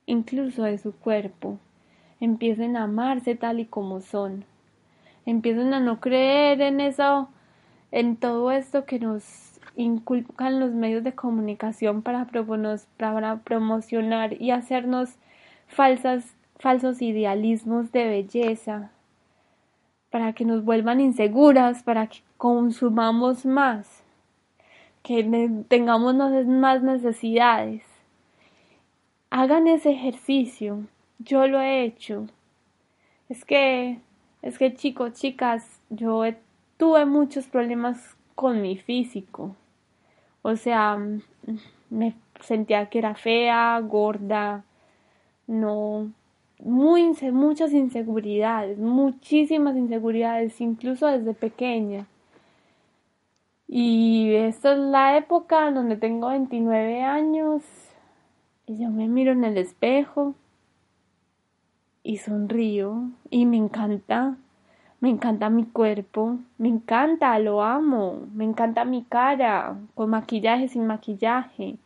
incluso 0.06 0.64
de 0.64 0.78
su 0.78 0.94
cuerpo, 0.94 1.60
empiecen 2.20 2.78
a 2.78 2.84
amarse 2.84 3.36
tal 3.36 3.60
y 3.60 3.66
como 3.66 4.02
son, 4.02 4.46
empiecen 5.26 5.74
a 5.74 5.80
no 5.80 6.00
creer 6.00 6.62
en 6.62 6.80
eso, 6.80 7.30
en 7.92 8.16
todo 8.16 8.52
esto 8.52 8.86
que 8.86 9.00
nos 9.00 9.60
inculcan 9.76 10.60
los 10.60 10.72
medios 10.72 11.04
de 11.04 11.14
comunicación 11.14 12.02
para, 12.02 12.28
para 12.98 13.38
promocionar 13.38 14.42
y 14.42 14.52
hacernos 14.52 15.16
falsas 15.68 16.36
falsos 16.60 17.02
idealismos 17.02 17.92
de 17.92 18.08
belleza, 18.08 18.92
para 20.12 20.34
que 20.34 20.46
nos 20.46 20.64
vuelvan 20.64 21.00
inseguras, 21.00 21.84
para 21.84 22.08
que 22.08 22.20
consumamos 22.38 23.46
más, 23.46 24.04
que 25.02 25.24
tengamos 25.70 26.16
más 26.46 26.84
necesidades. 26.84 27.84
Hagan 29.30 29.68
ese 29.68 29.92
ejercicio, 29.92 30.86
yo 31.20 31.48
lo 31.48 31.62
he 31.62 31.84
hecho. 31.84 32.28
Es 33.30 33.46
que, 33.46 34.00
es 34.42 34.58
que 34.58 34.74
chicos, 34.74 35.14
chicas, 35.14 35.80
yo 35.90 36.24
tuve 36.78 37.06
muchos 37.06 37.48
problemas 37.48 38.18
con 38.36 38.62
mi 38.62 38.76
físico. 38.78 39.56
O 40.42 40.56
sea, 40.56 40.98
me 41.90 42.16
sentía 42.42 42.90
que 42.90 43.00
era 43.00 43.16
fea, 43.16 43.80
gorda, 43.82 44.64
no, 45.46 46.12
muy, 46.60 47.16
muchas 47.32 47.74
inseguridades, 47.74 48.78
muchísimas 48.78 49.76
inseguridades, 49.76 50.60
incluso 50.62 51.08
desde 51.08 51.34
pequeña. 51.34 52.06
Y 53.68 54.34
esta 54.34 54.74
es 54.74 54.80
la 54.80 55.18
época 55.18 55.72
donde 55.72 55.96
tengo 55.96 56.30
29 56.30 57.02
años 57.02 57.64
y 58.66 58.78
yo 58.78 58.90
me 58.90 59.08
miro 59.08 59.32
en 59.32 59.44
el 59.44 59.58
espejo 59.58 60.36
y 62.04 62.18
sonrío 62.18 63.10
y 63.30 63.46
me 63.46 63.58
encanta, 63.58 64.36
me 65.00 65.10
encanta 65.10 65.50
mi 65.50 65.66
cuerpo, 65.66 66.40
me 66.58 66.68
encanta, 66.68 67.38
lo 67.40 67.62
amo, 67.62 68.28
me 68.34 68.44
encanta 68.44 68.86
mi 68.86 69.04
cara, 69.04 69.78
con 69.96 70.10
maquillaje, 70.10 70.68
sin 70.68 70.88
maquillaje, 70.88 71.78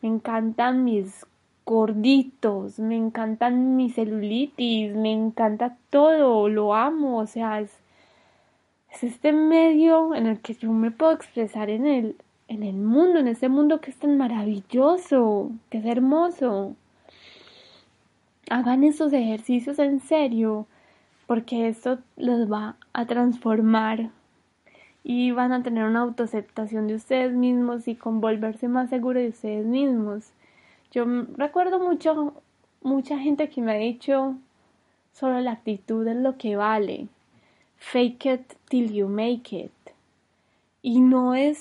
me 0.00 0.08
encantan 0.08 0.84
mis 0.84 1.26
gorditos, 1.66 2.78
me 2.78 2.96
encantan 2.96 3.76
mi 3.76 3.90
celulitis, 3.90 4.94
me 4.94 5.12
encanta 5.12 5.76
todo, 5.90 6.48
lo 6.48 6.74
amo, 6.74 7.18
o 7.18 7.26
sea, 7.26 7.60
es, 7.60 7.72
es 8.92 9.02
este 9.02 9.32
medio 9.32 10.14
en 10.14 10.26
el 10.28 10.40
que 10.40 10.54
yo 10.54 10.70
me 10.70 10.92
puedo 10.92 11.12
expresar 11.12 11.68
en 11.68 11.86
el, 11.86 12.16
en 12.46 12.62
el 12.62 12.76
mundo, 12.76 13.18
en 13.18 13.26
este 13.26 13.48
mundo 13.48 13.80
que 13.80 13.90
es 13.90 13.96
tan 13.96 14.16
maravilloso, 14.16 15.50
que 15.68 15.78
es 15.78 15.84
hermoso. 15.84 16.76
Hagan 18.48 18.84
esos 18.84 19.12
ejercicios 19.12 19.80
en 19.80 19.98
serio, 19.98 20.66
porque 21.26 21.66
esto 21.66 21.98
los 22.16 22.50
va 22.50 22.76
a 22.92 23.06
transformar 23.06 24.10
y 25.02 25.32
van 25.32 25.52
a 25.52 25.64
tener 25.64 25.84
una 25.84 26.02
autoaceptación 26.02 26.86
de 26.86 26.94
ustedes 26.94 27.32
mismos 27.32 27.88
y 27.88 27.96
con 27.96 28.20
volverse 28.20 28.68
más 28.68 28.88
seguros 28.90 29.22
de 29.22 29.28
ustedes 29.30 29.66
mismos. 29.66 30.30
Yo 30.92 31.04
recuerdo 31.36 31.78
mucho, 31.80 32.34
mucha 32.82 33.18
gente 33.18 33.48
que 33.48 33.60
me 33.60 33.72
ha 33.72 33.76
dicho, 33.76 34.36
solo 35.12 35.40
la 35.40 35.52
actitud 35.52 36.06
es 36.06 36.16
lo 36.16 36.36
que 36.36 36.56
vale. 36.56 37.08
Fake 37.76 38.26
it 38.26 38.52
till 38.68 38.92
you 38.92 39.08
make 39.08 39.56
it. 39.56 39.72
Y 40.82 41.00
no 41.00 41.34
es 41.34 41.58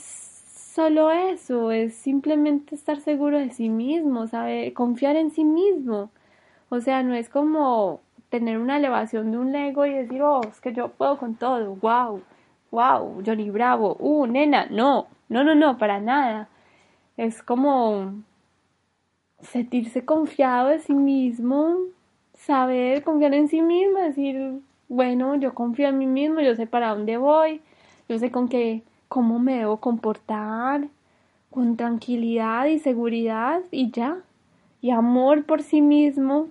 solo 0.75 1.09
eso, 1.11 1.71
es 1.71 1.95
simplemente 1.95 2.75
estar 2.75 2.99
seguro 2.99 3.39
de 3.39 3.49
sí 3.49 3.69
mismo, 3.69 4.27
saber 4.27 4.73
confiar 4.73 5.15
en 5.15 5.31
sí 5.31 5.43
mismo. 5.43 6.09
O 6.69 6.79
sea, 6.81 7.01
no 7.03 7.15
es 7.15 7.29
como 7.29 8.01
tener 8.29 8.57
una 8.57 8.77
elevación 8.77 9.31
de 9.31 9.37
un 9.37 9.55
ego 9.55 9.85
y 9.85 9.93
decir, 9.93 10.21
oh, 10.21 10.41
es 10.47 10.59
que 10.59 10.73
yo 10.73 10.89
puedo 10.89 11.17
con 11.17 11.35
todo, 11.35 11.75
wow, 11.75 12.21
wow, 12.71 13.23
Johnny 13.25 13.49
Bravo, 13.49 13.95
uh, 13.99 14.27
nena, 14.27 14.67
no, 14.69 15.07
no, 15.29 15.43
no, 15.43 15.55
no, 15.55 15.77
para 15.77 15.99
nada. 15.99 16.49
Es 17.17 17.41
como 17.41 18.13
sentirse 19.51 20.05
confiado 20.05 20.69
de 20.69 20.79
sí 20.79 20.93
mismo, 20.93 21.77
saber 22.33 23.03
confiar 23.03 23.33
en 23.33 23.47
sí 23.47 23.61
mismo, 23.61 23.99
decir, 23.99 24.59
bueno, 24.87 25.35
yo 25.35 25.53
confío 25.53 25.87
en 25.87 25.97
mí 25.97 26.05
mismo, 26.05 26.41
yo 26.41 26.55
sé 26.55 26.67
para 26.67 26.89
dónde 26.89 27.17
voy, 27.17 27.61
yo 28.07 28.19
sé 28.19 28.31
con 28.31 28.47
qué, 28.49 28.83
cómo 29.07 29.39
me 29.39 29.57
debo 29.57 29.77
comportar, 29.77 30.87
con 31.49 31.77
tranquilidad 31.77 32.65
y 32.65 32.79
seguridad 32.79 33.61
y 33.71 33.89
ya. 33.89 34.17
Y 34.81 34.91
amor 34.91 35.45
por 35.45 35.63
sí 35.63 35.81
mismo. 35.81 36.49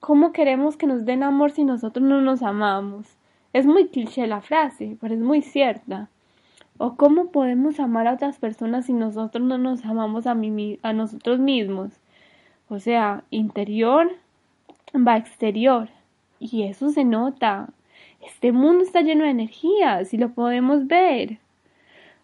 ¿Cómo 0.00 0.32
queremos 0.32 0.76
que 0.76 0.86
nos 0.86 1.04
den 1.04 1.24
amor 1.24 1.50
si 1.50 1.64
nosotros 1.64 2.06
no 2.06 2.22
nos 2.22 2.42
amamos? 2.42 3.08
Es 3.52 3.66
muy 3.66 3.88
cliché 3.88 4.26
la 4.26 4.40
frase, 4.40 4.96
pero 5.00 5.14
es 5.14 5.20
muy 5.20 5.42
cierta. 5.42 6.08
¿O 6.78 6.94
cómo 6.94 7.32
podemos 7.32 7.80
amar 7.80 8.06
a 8.06 8.14
otras 8.14 8.38
personas 8.38 8.86
si 8.86 8.92
nosotros 8.92 9.44
no 9.44 9.58
nos 9.58 9.84
amamos 9.84 10.26
a, 10.26 10.34
mí, 10.34 10.78
a 10.82 10.92
nosotros 10.92 11.40
mismos? 11.40 11.90
O 12.68 12.78
sea, 12.78 13.24
interior 13.30 14.10
va 14.94 15.16
exterior. 15.16 15.88
Y 16.38 16.64
eso 16.64 16.90
se 16.90 17.04
nota. 17.04 17.68
Este 18.24 18.52
mundo 18.52 18.82
está 18.84 19.02
lleno 19.02 19.24
de 19.24 19.30
energía, 19.30 20.04
si 20.04 20.16
lo 20.16 20.30
podemos 20.30 20.86
ver. 20.86 21.38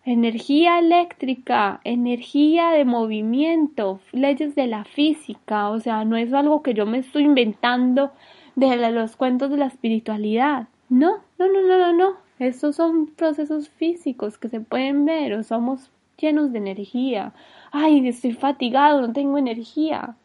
Energía 0.04 0.80
eléctrica, 0.80 1.80
energía 1.84 2.70
de 2.70 2.84
movimiento, 2.84 4.00
leyes 4.10 4.56
de 4.56 4.66
la 4.66 4.84
física, 4.84 5.68
o 5.68 5.78
sea, 5.78 6.04
no 6.04 6.16
es 6.16 6.32
algo 6.32 6.62
que 6.62 6.74
yo 6.74 6.86
me 6.86 6.98
estoy 6.98 7.22
inventando 7.22 8.10
de 8.56 8.90
los 8.90 9.14
cuentos 9.14 9.50
de 9.50 9.58
la 9.58 9.66
espiritualidad. 9.66 10.66
No, 10.88 11.18
no, 11.38 11.46
no, 11.46 11.62
no, 11.62 11.78
no, 11.78 11.92
no. 11.92 12.16
Estos 12.40 12.76
son 12.76 13.06
procesos 13.06 13.68
físicos 13.68 14.38
que 14.38 14.48
se 14.48 14.60
pueden 14.60 15.04
ver 15.04 15.34
o 15.34 15.44
somos 15.44 15.92
llenos 16.18 16.52
de 16.52 16.58
energía. 16.58 17.32
Ay, 17.70 18.06
estoy 18.08 18.32
fatigado, 18.32 19.00
no 19.00 19.12
tengo 19.12 19.38
energía. 19.38 20.16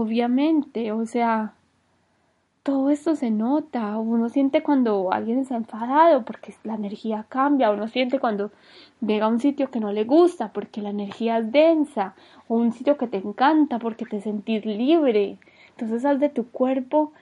Obviamente, 0.00 0.92
o 0.92 1.04
sea, 1.06 1.54
todo 2.62 2.88
esto 2.90 3.16
se 3.16 3.32
nota. 3.32 3.98
Uno 3.98 4.28
siente 4.28 4.62
cuando 4.62 5.12
alguien 5.12 5.40
está 5.40 5.56
enfadado 5.56 6.24
porque 6.24 6.54
la 6.62 6.76
energía 6.76 7.26
cambia. 7.28 7.72
Uno 7.72 7.88
siente 7.88 8.20
cuando 8.20 8.52
llega 9.00 9.26
a 9.26 9.28
un 9.28 9.40
sitio 9.40 9.72
que 9.72 9.80
no 9.80 9.90
le 9.90 10.04
gusta 10.04 10.52
porque 10.52 10.82
la 10.82 10.90
energía 10.90 11.38
es 11.38 11.50
densa. 11.50 12.14
O 12.46 12.54
un 12.54 12.70
sitio 12.70 12.96
que 12.96 13.08
te 13.08 13.16
encanta 13.16 13.80
porque 13.80 14.04
te 14.06 14.20
sentís 14.20 14.64
libre. 14.64 15.38
Entonces 15.70 16.04
haz 16.04 16.20
de 16.20 16.28
tu 16.28 16.48
cuerpo 16.48 17.12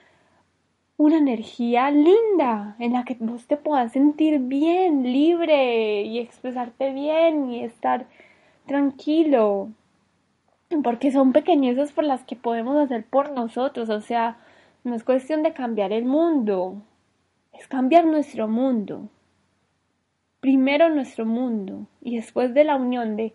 una 0.97 1.17
energía 1.17 1.89
linda 1.89 2.75
en 2.77 2.93
la 2.93 3.05
que 3.05 3.17
vos 3.19 3.47
te 3.47 3.57
puedas 3.57 3.91
sentir 3.91 4.37
bien, 4.37 5.01
libre 5.01 6.03
y 6.03 6.19
expresarte 6.19 6.93
bien 6.93 7.49
y 7.49 7.63
estar 7.63 8.05
tranquilo 8.67 9.69
porque 10.83 11.11
son 11.11 11.31
pequeñezas 11.31 11.91
por 11.91 12.03
las 12.03 12.23
que 12.23 12.35
podemos 12.35 12.77
hacer 12.77 13.05
por 13.05 13.31
nosotros, 13.31 13.89
o 13.89 14.01
sea, 14.01 14.37
no 14.83 14.95
es 14.95 15.03
cuestión 15.03 15.43
de 15.43 15.53
cambiar 15.53 15.91
el 15.91 16.05
mundo, 16.05 16.81
es 17.53 17.67
cambiar 17.67 18.05
nuestro 18.05 18.47
mundo. 18.47 19.09
Primero 20.39 20.89
nuestro 20.89 21.25
mundo 21.25 21.87
y 22.01 22.15
después 22.15 22.53
de 22.53 22.63
la 22.63 22.75
unión 22.75 23.15
de, 23.15 23.33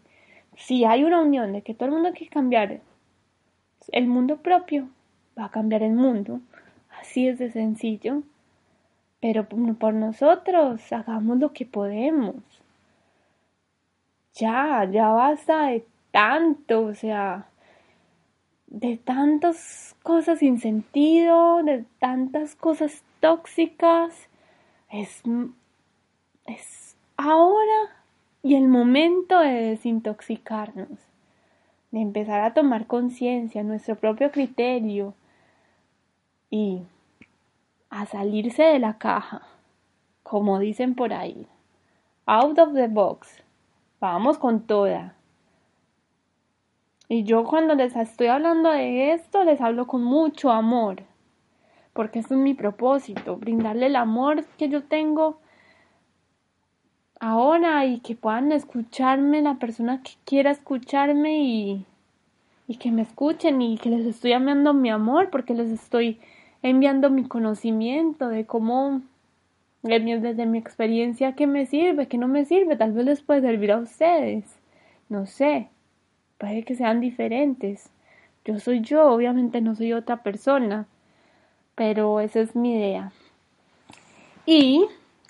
si 0.57 0.85
hay 0.85 1.05
una 1.05 1.21
unión 1.21 1.53
de 1.53 1.63
que 1.63 1.75
todo 1.75 1.87
el 1.87 1.95
mundo 1.95 2.13
que 2.13 2.29
cambiar 2.29 2.81
el 3.91 4.07
mundo 4.07 4.37
propio, 4.37 4.89
va 5.39 5.47
a 5.47 5.51
cambiar 5.51 5.83
el 5.83 5.93
mundo. 5.93 6.41
Así 7.01 7.27
es 7.27 7.39
de 7.39 7.51
sencillo. 7.51 8.23
Pero 9.21 9.47
por 9.49 9.95
nosotros, 9.95 10.93
hagamos 10.93 11.39
lo 11.39 11.53
que 11.53 11.65
podemos. 11.65 12.37
Ya, 14.35 14.89
ya 14.91 15.09
basta 15.09 15.67
de 15.67 15.85
tanto, 16.13 16.83
o 16.83 16.95
sea, 16.95 17.49
de 18.69 18.97
tantas 18.97 19.97
cosas 20.03 20.39
sin 20.39 20.61
sentido, 20.61 21.63
de 21.65 21.85
tantas 21.99 22.55
cosas 22.55 23.03
tóxicas. 23.21 24.29
Es, 24.91 25.23
es 26.47 26.97
ahora 27.17 28.03
y 28.43 28.55
el 28.57 28.69
momento 28.69 29.39
de 29.41 29.53
desintoxicarnos. 29.53 30.89
de 31.91 32.01
empezar 32.01 32.41
a 32.41 32.55
tomar 32.55 32.87
conciencia, 32.87 33.63
nuestro 33.63 33.97
propio 33.97 34.31
criterio 34.31 35.13
y 36.51 36.81
a 37.91 38.07
salirse 38.07 38.63
de 38.63 38.79
la 38.79 38.97
caja, 38.97 39.43
como 40.23 40.59
dicen 40.59 40.95
por 40.95 41.13
ahí, 41.13 41.47
out 42.25 42.59
of 42.59 42.73
the 42.73 42.89
box, 42.89 43.45
vamos 44.01 44.39
con 44.39 44.63
toda. 44.63 45.15
Y 47.13 47.25
yo 47.25 47.45
cuando 47.45 47.75
les 47.75 47.95
estoy 47.95 48.29
hablando 48.29 48.71
de 48.71 49.13
esto, 49.13 49.45
les 49.45 49.61
hablo 49.61 49.87
con 49.87 50.03
mucho 50.03 50.51
amor, 50.51 51.03
porque 51.93 52.21
eso 52.21 52.33
es 52.33 52.41
mi 52.41 52.55
propósito, 52.55 53.37
brindarle 53.37 53.89
el 53.89 53.97
amor 53.97 54.47
que 54.57 54.71
yo 54.71 54.85
tengo 54.85 55.39
ahora 57.21 57.85
y 57.85 58.01
que 58.01 58.15
puedan 58.15 58.51
escucharme 58.51 59.43
la 59.43 59.57
persona 59.57 60.03
que 60.03 60.13
quiera 60.25 60.53
escucharme 60.53 61.43
y, 61.45 61.85
y 62.67 62.77
que 62.77 62.91
me 62.91 63.03
escuchen 63.03 63.61
y 63.61 63.77
que 63.77 63.91
les 63.91 64.07
estoy 64.07 64.33
enviando 64.33 64.73
mi 64.73 64.89
amor 64.89 65.29
porque 65.29 65.53
les 65.53 65.69
estoy 65.69 66.19
enviando 66.63 67.11
mi 67.11 67.29
conocimiento 67.29 68.29
de 68.29 68.47
cómo 68.47 69.03
desde 69.83 70.47
mi 70.47 70.57
experiencia 70.57 71.35
qué 71.35 71.47
me 71.47 71.67
sirve, 71.67 72.09
qué 72.09 72.17
no 72.17 72.27
me 72.27 72.47
sirve, 72.47 72.75
tal 72.77 72.93
vez 72.93 73.05
les 73.05 73.21
puede 73.21 73.43
servir 73.43 73.71
a 73.71 73.81
ustedes, 73.81 74.47
no 75.11 75.27
sé, 75.27 75.69
puede 76.43 76.65
que 76.65 76.75
sean 76.75 76.99
diferentes. 76.99 77.89
Yo 78.45 78.59
soy 78.59 78.81
yo, 78.81 79.13
obviamente 79.13 79.61
no 79.61 79.77
soy 79.77 79.93
otra 79.93 80.25
persona, 80.25 80.89
pero 81.77 82.19
esa 82.19 82.41
es 82.41 82.57
mi 82.57 82.75
idea. 82.75 83.13
Y 84.45 84.85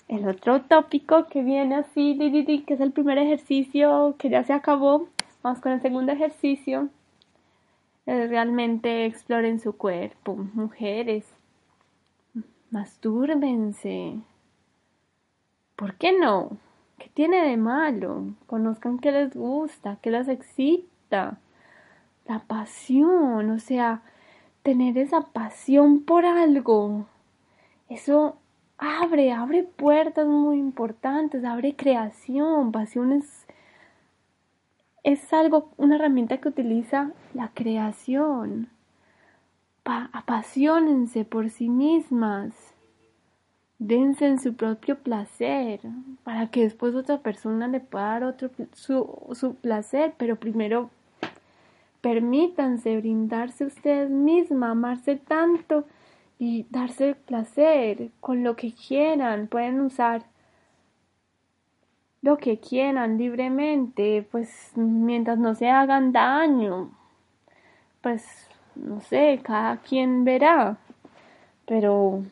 el 0.07 0.27
otro 0.27 0.63
tópico 0.63 1.27
que 1.27 1.43
viene 1.43 1.75
así, 1.75 2.17
que 2.65 2.73
es 2.73 2.81
el 2.81 2.91
primer 2.91 3.19
ejercicio 3.19 4.15
que 4.17 4.31
ya 4.31 4.43
se 4.43 4.53
acabó, 4.53 5.07
vamos 5.43 5.59
con 5.59 5.73
el 5.73 5.81
segundo 5.81 6.11
ejercicio, 6.11 6.89
es 8.07 8.27
realmente 8.31 9.05
exploren 9.05 9.59
su 9.59 9.77
cuerpo, 9.77 10.35
mujeres, 10.55 11.31
mastúrbense. 12.71 14.15
¿Por 15.75 15.93
qué 15.93 16.11
no? 16.11 16.57
¿Qué 16.97 17.11
tiene 17.13 17.47
de 17.47 17.57
malo? 17.57 18.33
Conozcan 18.47 18.97
qué 18.97 19.11
les 19.11 19.35
gusta, 19.35 19.99
qué 20.01 20.09
les 20.09 20.27
excita. 20.27 20.91
La 21.13 22.39
pasión, 22.47 23.51
o 23.51 23.59
sea, 23.59 24.01
tener 24.63 24.97
esa 24.97 25.21
pasión 25.21 26.01
por 26.03 26.25
algo. 26.25 27.05
Eso 27.89 28.37
abre, 28.77 29.31
abre 29.31 29.63
puertas 29.63 30.25
muy 30.25 30.57
importantes, 30.57 31.43
abre 31.45 31.75
creación, 31.75 32.71
pasión 32.71 33.11
es, 33.13 33.45
es 35.03 35.33
algo, 35.33 35.71
una 35.77 35.95
herramienta 35.95 36.37
que 36.37 36.49
utiliza 36.49 37.11
la 37.33 37.51
creación. 37.53 38.69
Pa 39.83 40.09
apasionense 40.13 41.25
por 41.25 41.49
sí 41.49 41.69
mismas, 41.69 42.73
dense 43.79 44.27
en 44.27 44.39
su 44.39 44.55
propio 44.55 44.97
placer, 44.99 45.81
para 46.23 46.47
que 46.47 46.61
después 46.61 46.95
otra 46.95 47.17
persona 47.19 47.67
le 47.67 47.81
pueda 47.81 48.05
dar 48.05 48.23
otro, 48.23 48.49
su, 48.71 49.29
su 49.33 49.55
placer, 49.55 50.13
pero 50.17 50.37
primero 50.37 50.89
permítanse 52.03 52.97
brindarse 52.97 53.63
ustedes 53.63 54.09
mismas, 54.09 54.71
amarse 54.71 55.15
tanto 55.15 55.85
y 56.37 56.65
darse 56.69 57.15
placer 57.15 58.11
con 58.19 58.43
lo 58.43 58.57
que 58.57 58.73
quieran. 58.73 59.47
Pueden 59.47 59.79
usar 59.79 60.25
lo 62.21 62.35
que 62.37 62.59
quieran 62.59 63.17
libremente, 63.17 64.27
pues 64.29 64.73
mientras 64.75 65.37
no 65.37 65.55
se 65.55 65.69
hagan 65.69 66.11
daño. 66.11 66.91
Pues 68.01 68.49
no 68.75 68.99
sé, 68.99 69.39
cada 69.41 69.77
quien 69.77 70.25
verá. 70.25 70.75
Pero 71.65 72.25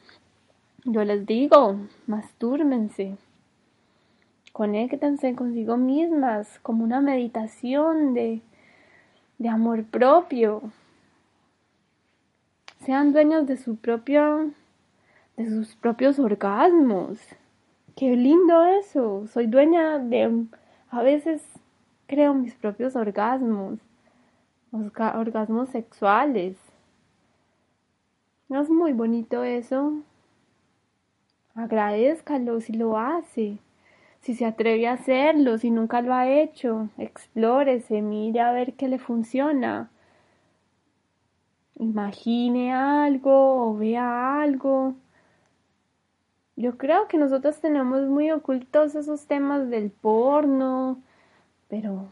yo 0.84 1.06
les 1.06 1.26
digo, 1.26 1.78
mastúrmense. 2.08 3.16
Conéctense 4.52 5.34
consigo 5.34 5.78
mismas 5.78 6.60
como 6.60 6.84
una 6.84 7.00
meditación 7.00 8.14
de, 8.14 8.42
de 9.42 9.50
amor 9.50 9.84
propio, 9.86 10.62
sean 12.86 13.12
dueños 13.12 13.48
de 13.48 13.58
su 13.58 13.76
propio, 13.76 14.52
de 15.36 15.50
sus 15.50 15.74
propios 15.74 16.20
orgasmos. 16.20 17.18
Qué 17.96 18.16
lindo 18.16 18.64
eso. 18.66 19.26
Soy 19.26 19.48
dueña 19.48 19.98
de, 19.98 20.46
a 20.92 21.02
veces 21.02 21.42
creo 22.06 22.36
mis 22.36 22.54
propios 22.54 22.96
orgasmos, 22.96 23.80
orgasmos 24.72 25.70
sexuales. 25.70 26.56
¿No 28.48 28.62
es 28.62 28.70
muy 28.70 28.94
bonito 28.94 29.44
eso? 29.44 30.04
Agradezcalo 31.56 32.62
si 32.62 32.74
lo 32.74 32.96
hace, 32.96 33.58
si 34.22 34.36
se 34.36 34.46
atreve 34.46 34.88
a 34.88 34.94
hacerlo, 34.94 35.58
si 35.58 35.72
nunca 35.72 36.02
lo 36.02 36.14
ha 36.14 36.30
hecho, 36.30 36.90
explórese, 36.98 38.02
mire 38.02 38.42
a 38.42 38.52
ver 38.52 38.74
qué 38.74 38.88
le 38.88 39.00
funciona 39.00 39.92
imagine 41.82 42.74
algo 42.74 43.70
o 43.70 43.76
vea 43.76 44.42
algo. 44.42 44.96
Yo 46.56 46.78
creo 46.78 47.08
que 47.08 47.18
nosotros 47.18 47.60
tenemos 47.60 48.08
muy 48.08 48.32
ocultos 48.32 48.94
esos 48.96 49.26
temas 49.26 49.70
del 49.70 49.90
porno, 49.90 51.02
pero 51.70 52.12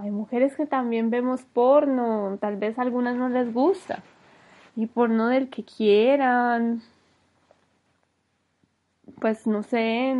hay 0.00 0.10
mujeres 0.10 0.54
que 0.56 0.66
también 0.66 1.08
vemos 1.10 1.42
porno, 1.44 2.36
tal 2.40 2.56
vez 2.56 2.78
a 2.78 2.82
algunas 2.82 3.16
no 3.16 3.28
les 3.30 3.52
gusta, 3.52 4.02
y 4.76 4.86
porno 4.86 5.28
del 5.28 5.48
que 5.48 5.64
quieran, 5.64 6.82
pues 9.20 9.46
no 9.46 9.62
sé, 9.62 10.14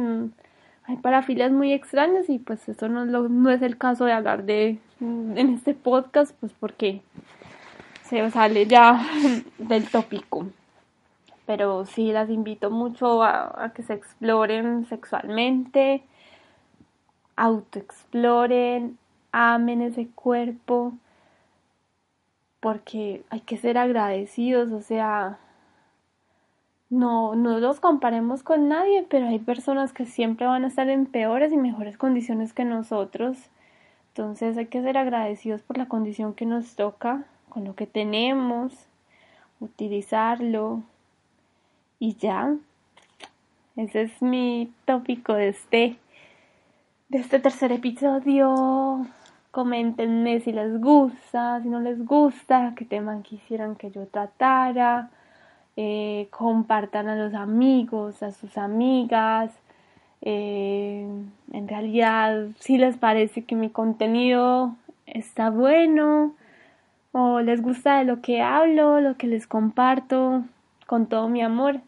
hay 0.84 0.96
parafilias 0.96 1.52
muy 1.52 1.72
extrañas 1.72 2.28
y 2.28 2.38
pues 2.38 2.68
eso 2.68 2.88
no, 2.88 3.04
no 3.04 3.50
es 3.50 3.62
el 3.62 3.78
caso 3.78 4.04
de 4.04 4.12
hablar 4.12 4.44
de 4.44 4.78
en 5.00 5.54
este 5.54 5.74
podcast, 5.74 6.34
pues 6.40 6.52
porque 6.52 7.02
se 8.04 8.30
sale 8.30 8.66
ya 8.66 9.04
del 9.58 9.88
tópico. 9.88 10.46
Pero 11.46 11.86
sí 11.86 12.12
las 12.12 12.30
invito 12.30 12.70
mucho 12.70 13.22
a, 13.22 13.72
que 13.74 13.82
se 13.82 13.94
exploren 13.94 14.86
sexualmente, 14.86 16.02
autoexploren, 17.36 18.98
amen 19.32 19.82
ese 19.82 20.08
cuerpo, 20.08 20.92
porque 22.60 23.24
hay 23.30 23.40
que 23.40 23.56
ser 23.56 23.76
agradecidos, 23.76 24.70
o 24.70 24.82
sea, 24.82 25.38
no, 26.92 27.34
no 27.34 27.58
los 27.58 27.80
comparemos 27.80 28.42
con 28.42 28.68
nadie, 28.68 29.06
pero 29.08 29.26
hay 29.26 29.38
personas 29.38 29.94
que 29.94 30.04
siempre 30.04 30.46
van 30.46 30.64
a 30.64 30.66
estar 30.66 30.90
en 30.90 31.06
peores 31.06 31.50
y 31.50 31.56
mejores 31.56 31.96
condiciones 31.96 32.52
que 32.52 32.66
nosotros. 32.66 33.38
Entonces 34.08 34.58
hay 34.58 34.66
que 34.66 34.82
ser 34.82 34.98
agradecidos 34.98 35.62
por 35.62 35.78
la 35.78 35.88
condición 35.88 36.34
que 36.34 36.44
nos 36.44 36.76
toca 36.76 37.24
con 37.48 37.64
lo 37.64 37.74
que 37.74 37.86
tenemos, 37.86 38.74
utilizarlo 39.58 40.82
y 41.98 42.16
ya. 42.16 42.56
Ese 43.76 44.02
es 44.02 44.20
mi 44.20 44.70
tópico 44.84 45.32
de 45.32 45.48
este, 45.48 45.96
de 47.08 47.18
este 47.18 47.38
tercer 47.38 47.72
episodio. 47.72 49.06
Coméntenme 49.50 50.40
si 50.40 50.52
les 50.52 50.78
gusta, 50.78 51.62
si 51.62 51.70
no 51.70 51.80
les 51.80 52.04
gusta, 52.04 52.74
qué 52.76 52.84
tema 52.84 53.22
quisieran 53.22 53.76
que 53.76 53.90
yo 53.90 54.06
tratara. 54.08 55.08
Eh, 55.76 56.28
compartan 56.30 57.08
a 57.08 57.16
los 57.16 57.34
amigos, 57.34 58.22
a 58.22 58.32
sus 58.32 58.58
amigas. 58.58 59.50
Eh, 60.20 61.06
en 61.52 61.68
realidad, 61.68 62.48
si 62.58 62.78
les 62.78 62.96
parece 62.96 63.44
que 63.44 63.54
mi 63.56 63.70
contenido 63.70 64.76
está 65.06 65.50
bueno, 65.50 66.34
o 67.12 67.40
les 67.40 67.60
gusta 67.60 67.98
de 67.98 68.04
lo 68.04 68.20
que 68.20 68.40
hablo, 68.40 69.00
lo 69.00 69.16
que 69.16 69.26
les 69.26 69.46
comparto 69.46 70.44
con 70.86 71.06
todo 71.06 71.28
mi 71.28 71.42
amor. 71.42 71.80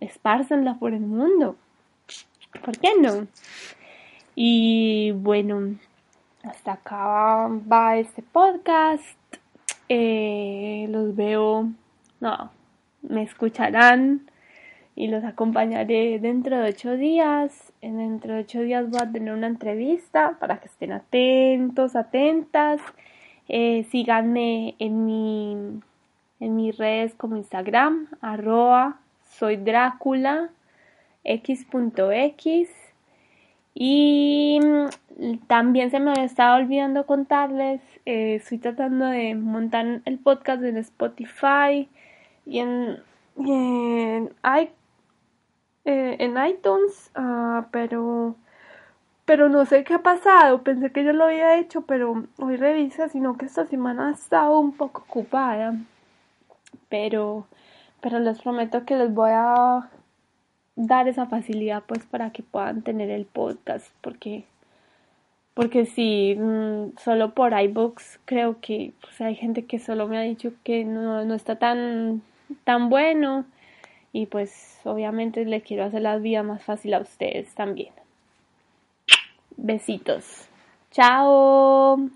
Espárcenla 0.00 0.74
por 0.74 0.92
el 0.92 1.00
mundo. 1.00 1.56
¿Por 2.64 2.78
qué 2.78 2.90
no? 3.00 3.26
Y 4.34 5.12
bueno, 5.12 5.76
hasta 6.42 6.72
acá 6.72 7.48
va 7.70 7.96
este 7.96 8.22
podcast. 8.22 9.25
Eh, 9.88 10.86
los 10.90 11.14
veo, 11.14 11.70
no, 12.20 12.50
me 13.02 13.22
escucharán 13.22 14.30
y 14.94 15.08
los 15.08 15.24
acompañaré 15.24 16.18
dentro 16.18 16.58
de 16.58 16.70
ocho 16.70 16.96
días. 16.96 17.72
Dentro 17.80 18.34
de 18.34 18.40
ocho 18.40 18.60
días 18.60 18.90
voy 18.90 19.00
a 19.02 19.10
tener 19.10 19.32
una 19.32 19.46
entrevista 19.46 20.36
para 20.40 20.58
que 20.58 20.68
estén 20.68 20.92
atentos, 20.92 21.96
atentas. 21.96 22.80
Eh, 23.48 23.84
síganme 23.90 24.74
en 24.78 25.04
mi 25.06 25.80
en 26.40 26.56
mis 26.56 26.76
redes 26.76 27.14
como 27.14 27.36
Instagram, 27.36 28.08
arroba 28.20 29.00
soy 29.38 29.56
Drácula, 29.56 30.50
x.x 31.24 32.85
Y 33.78 34.58
mm, 34.62 35.46
también 35.48 35.90
se 35.90 36.00
me 36.00 36.24
estaba 36.24 36.56
olvidando 36.56 37.04
contarles, 37.04 37.82
eh, 38.06 38.36
estoy 38.36 38.56
tratando 38.58 39.04
de 39.06 39.34
montar 39.34 40.00
el 40.06 40.18
podcast 40.18 40.62
en 40.62 40.78
Spotify 40.78 41.86
y 42.46 42.60
en, 42.60 43.02
en, 43.36 44.30
eh, 45.84 46.16
en 46.18 46.46
iTunes, 46.46 47.12
uh, 47.16 47.64
pero 47.70 48.36
pero 49.26 49.48
no 49.48 49.66
sé 49.66 49.84
qué 49.84 49.94
ha 49.94 50.02
pasado, 50.02 50.62
pensé 50.62 50.92
que 50.92 51.04
yo 51.04 51.12
lo 51.12 51.24
había 51.24 51.58
hecho, 51.58 51.82
pero 51.82 52.24
hoy 52.38 52.56
revisa, 52.56 53.08
sino 53.08 53.36
que 53.36 53.46
esta 53.46 53.66
semana 53.66 54.08
ha 54.08 54.12
estado 54.12 54.58
un 54.60 54.72
poco 54.72 55.02
ocupada. 55.08 55.74
Pero, 56.88 57.46
pero 58.00 58.20
les 58.20 58.40
prometo 58.40 58.84
que 58.86 58.96
les 58.96 59.12
voy 59.12 59.32
a 59.34 59.90
dar 60.76 61.08
esa 61.08 61.26
facilidad 61.26 61.82
pues 61.86 62.04
para 62.04 62.30
que 62.30 62.42
puedan 62.42 62.82
tener 62.82 63.10
el 63.10 63.24
podcast, 63.24 63.88
porque 64.02 64.44
porque 65.54 65.86
si 65.86 66.36
mm, 66.38 66.98
solo 67.02 67.32
por 67.32 67.58
iBooks 67.58 68.20
creo 68.26 68.60
que 68.60 68.92
pues, 69.00 69.18
hay 69.22 69.34
gente 69.34 69.64
que 69.64 69.78
solo 69.78 70.06
me 70.06 70.18
ha 70.18 70.20
dicho 70.20 70.52
que 70.64 70.84
no, 70.84 71.24
no 71.24 71.34
está 71.34 71.56
tan, 71.56 72.20
tan 72.64 72.90
bueno 72.90 73.46
y 74.12 74.26
pues 74.26 74.80
obviamente 74.84 75.46
le 75.46 75.62
quiero 75.62 75.84
hacer 75.84 76.02
la 76.02 76.18
vida 76.18 76.42
más 76.42 76.62
fácil 76.62 76.92
a 76.92 77.00
ustedes 77.00 77.54
también. 77.54 77.92
Besitos. 79.56 80.46
Chao. 80.90 82.10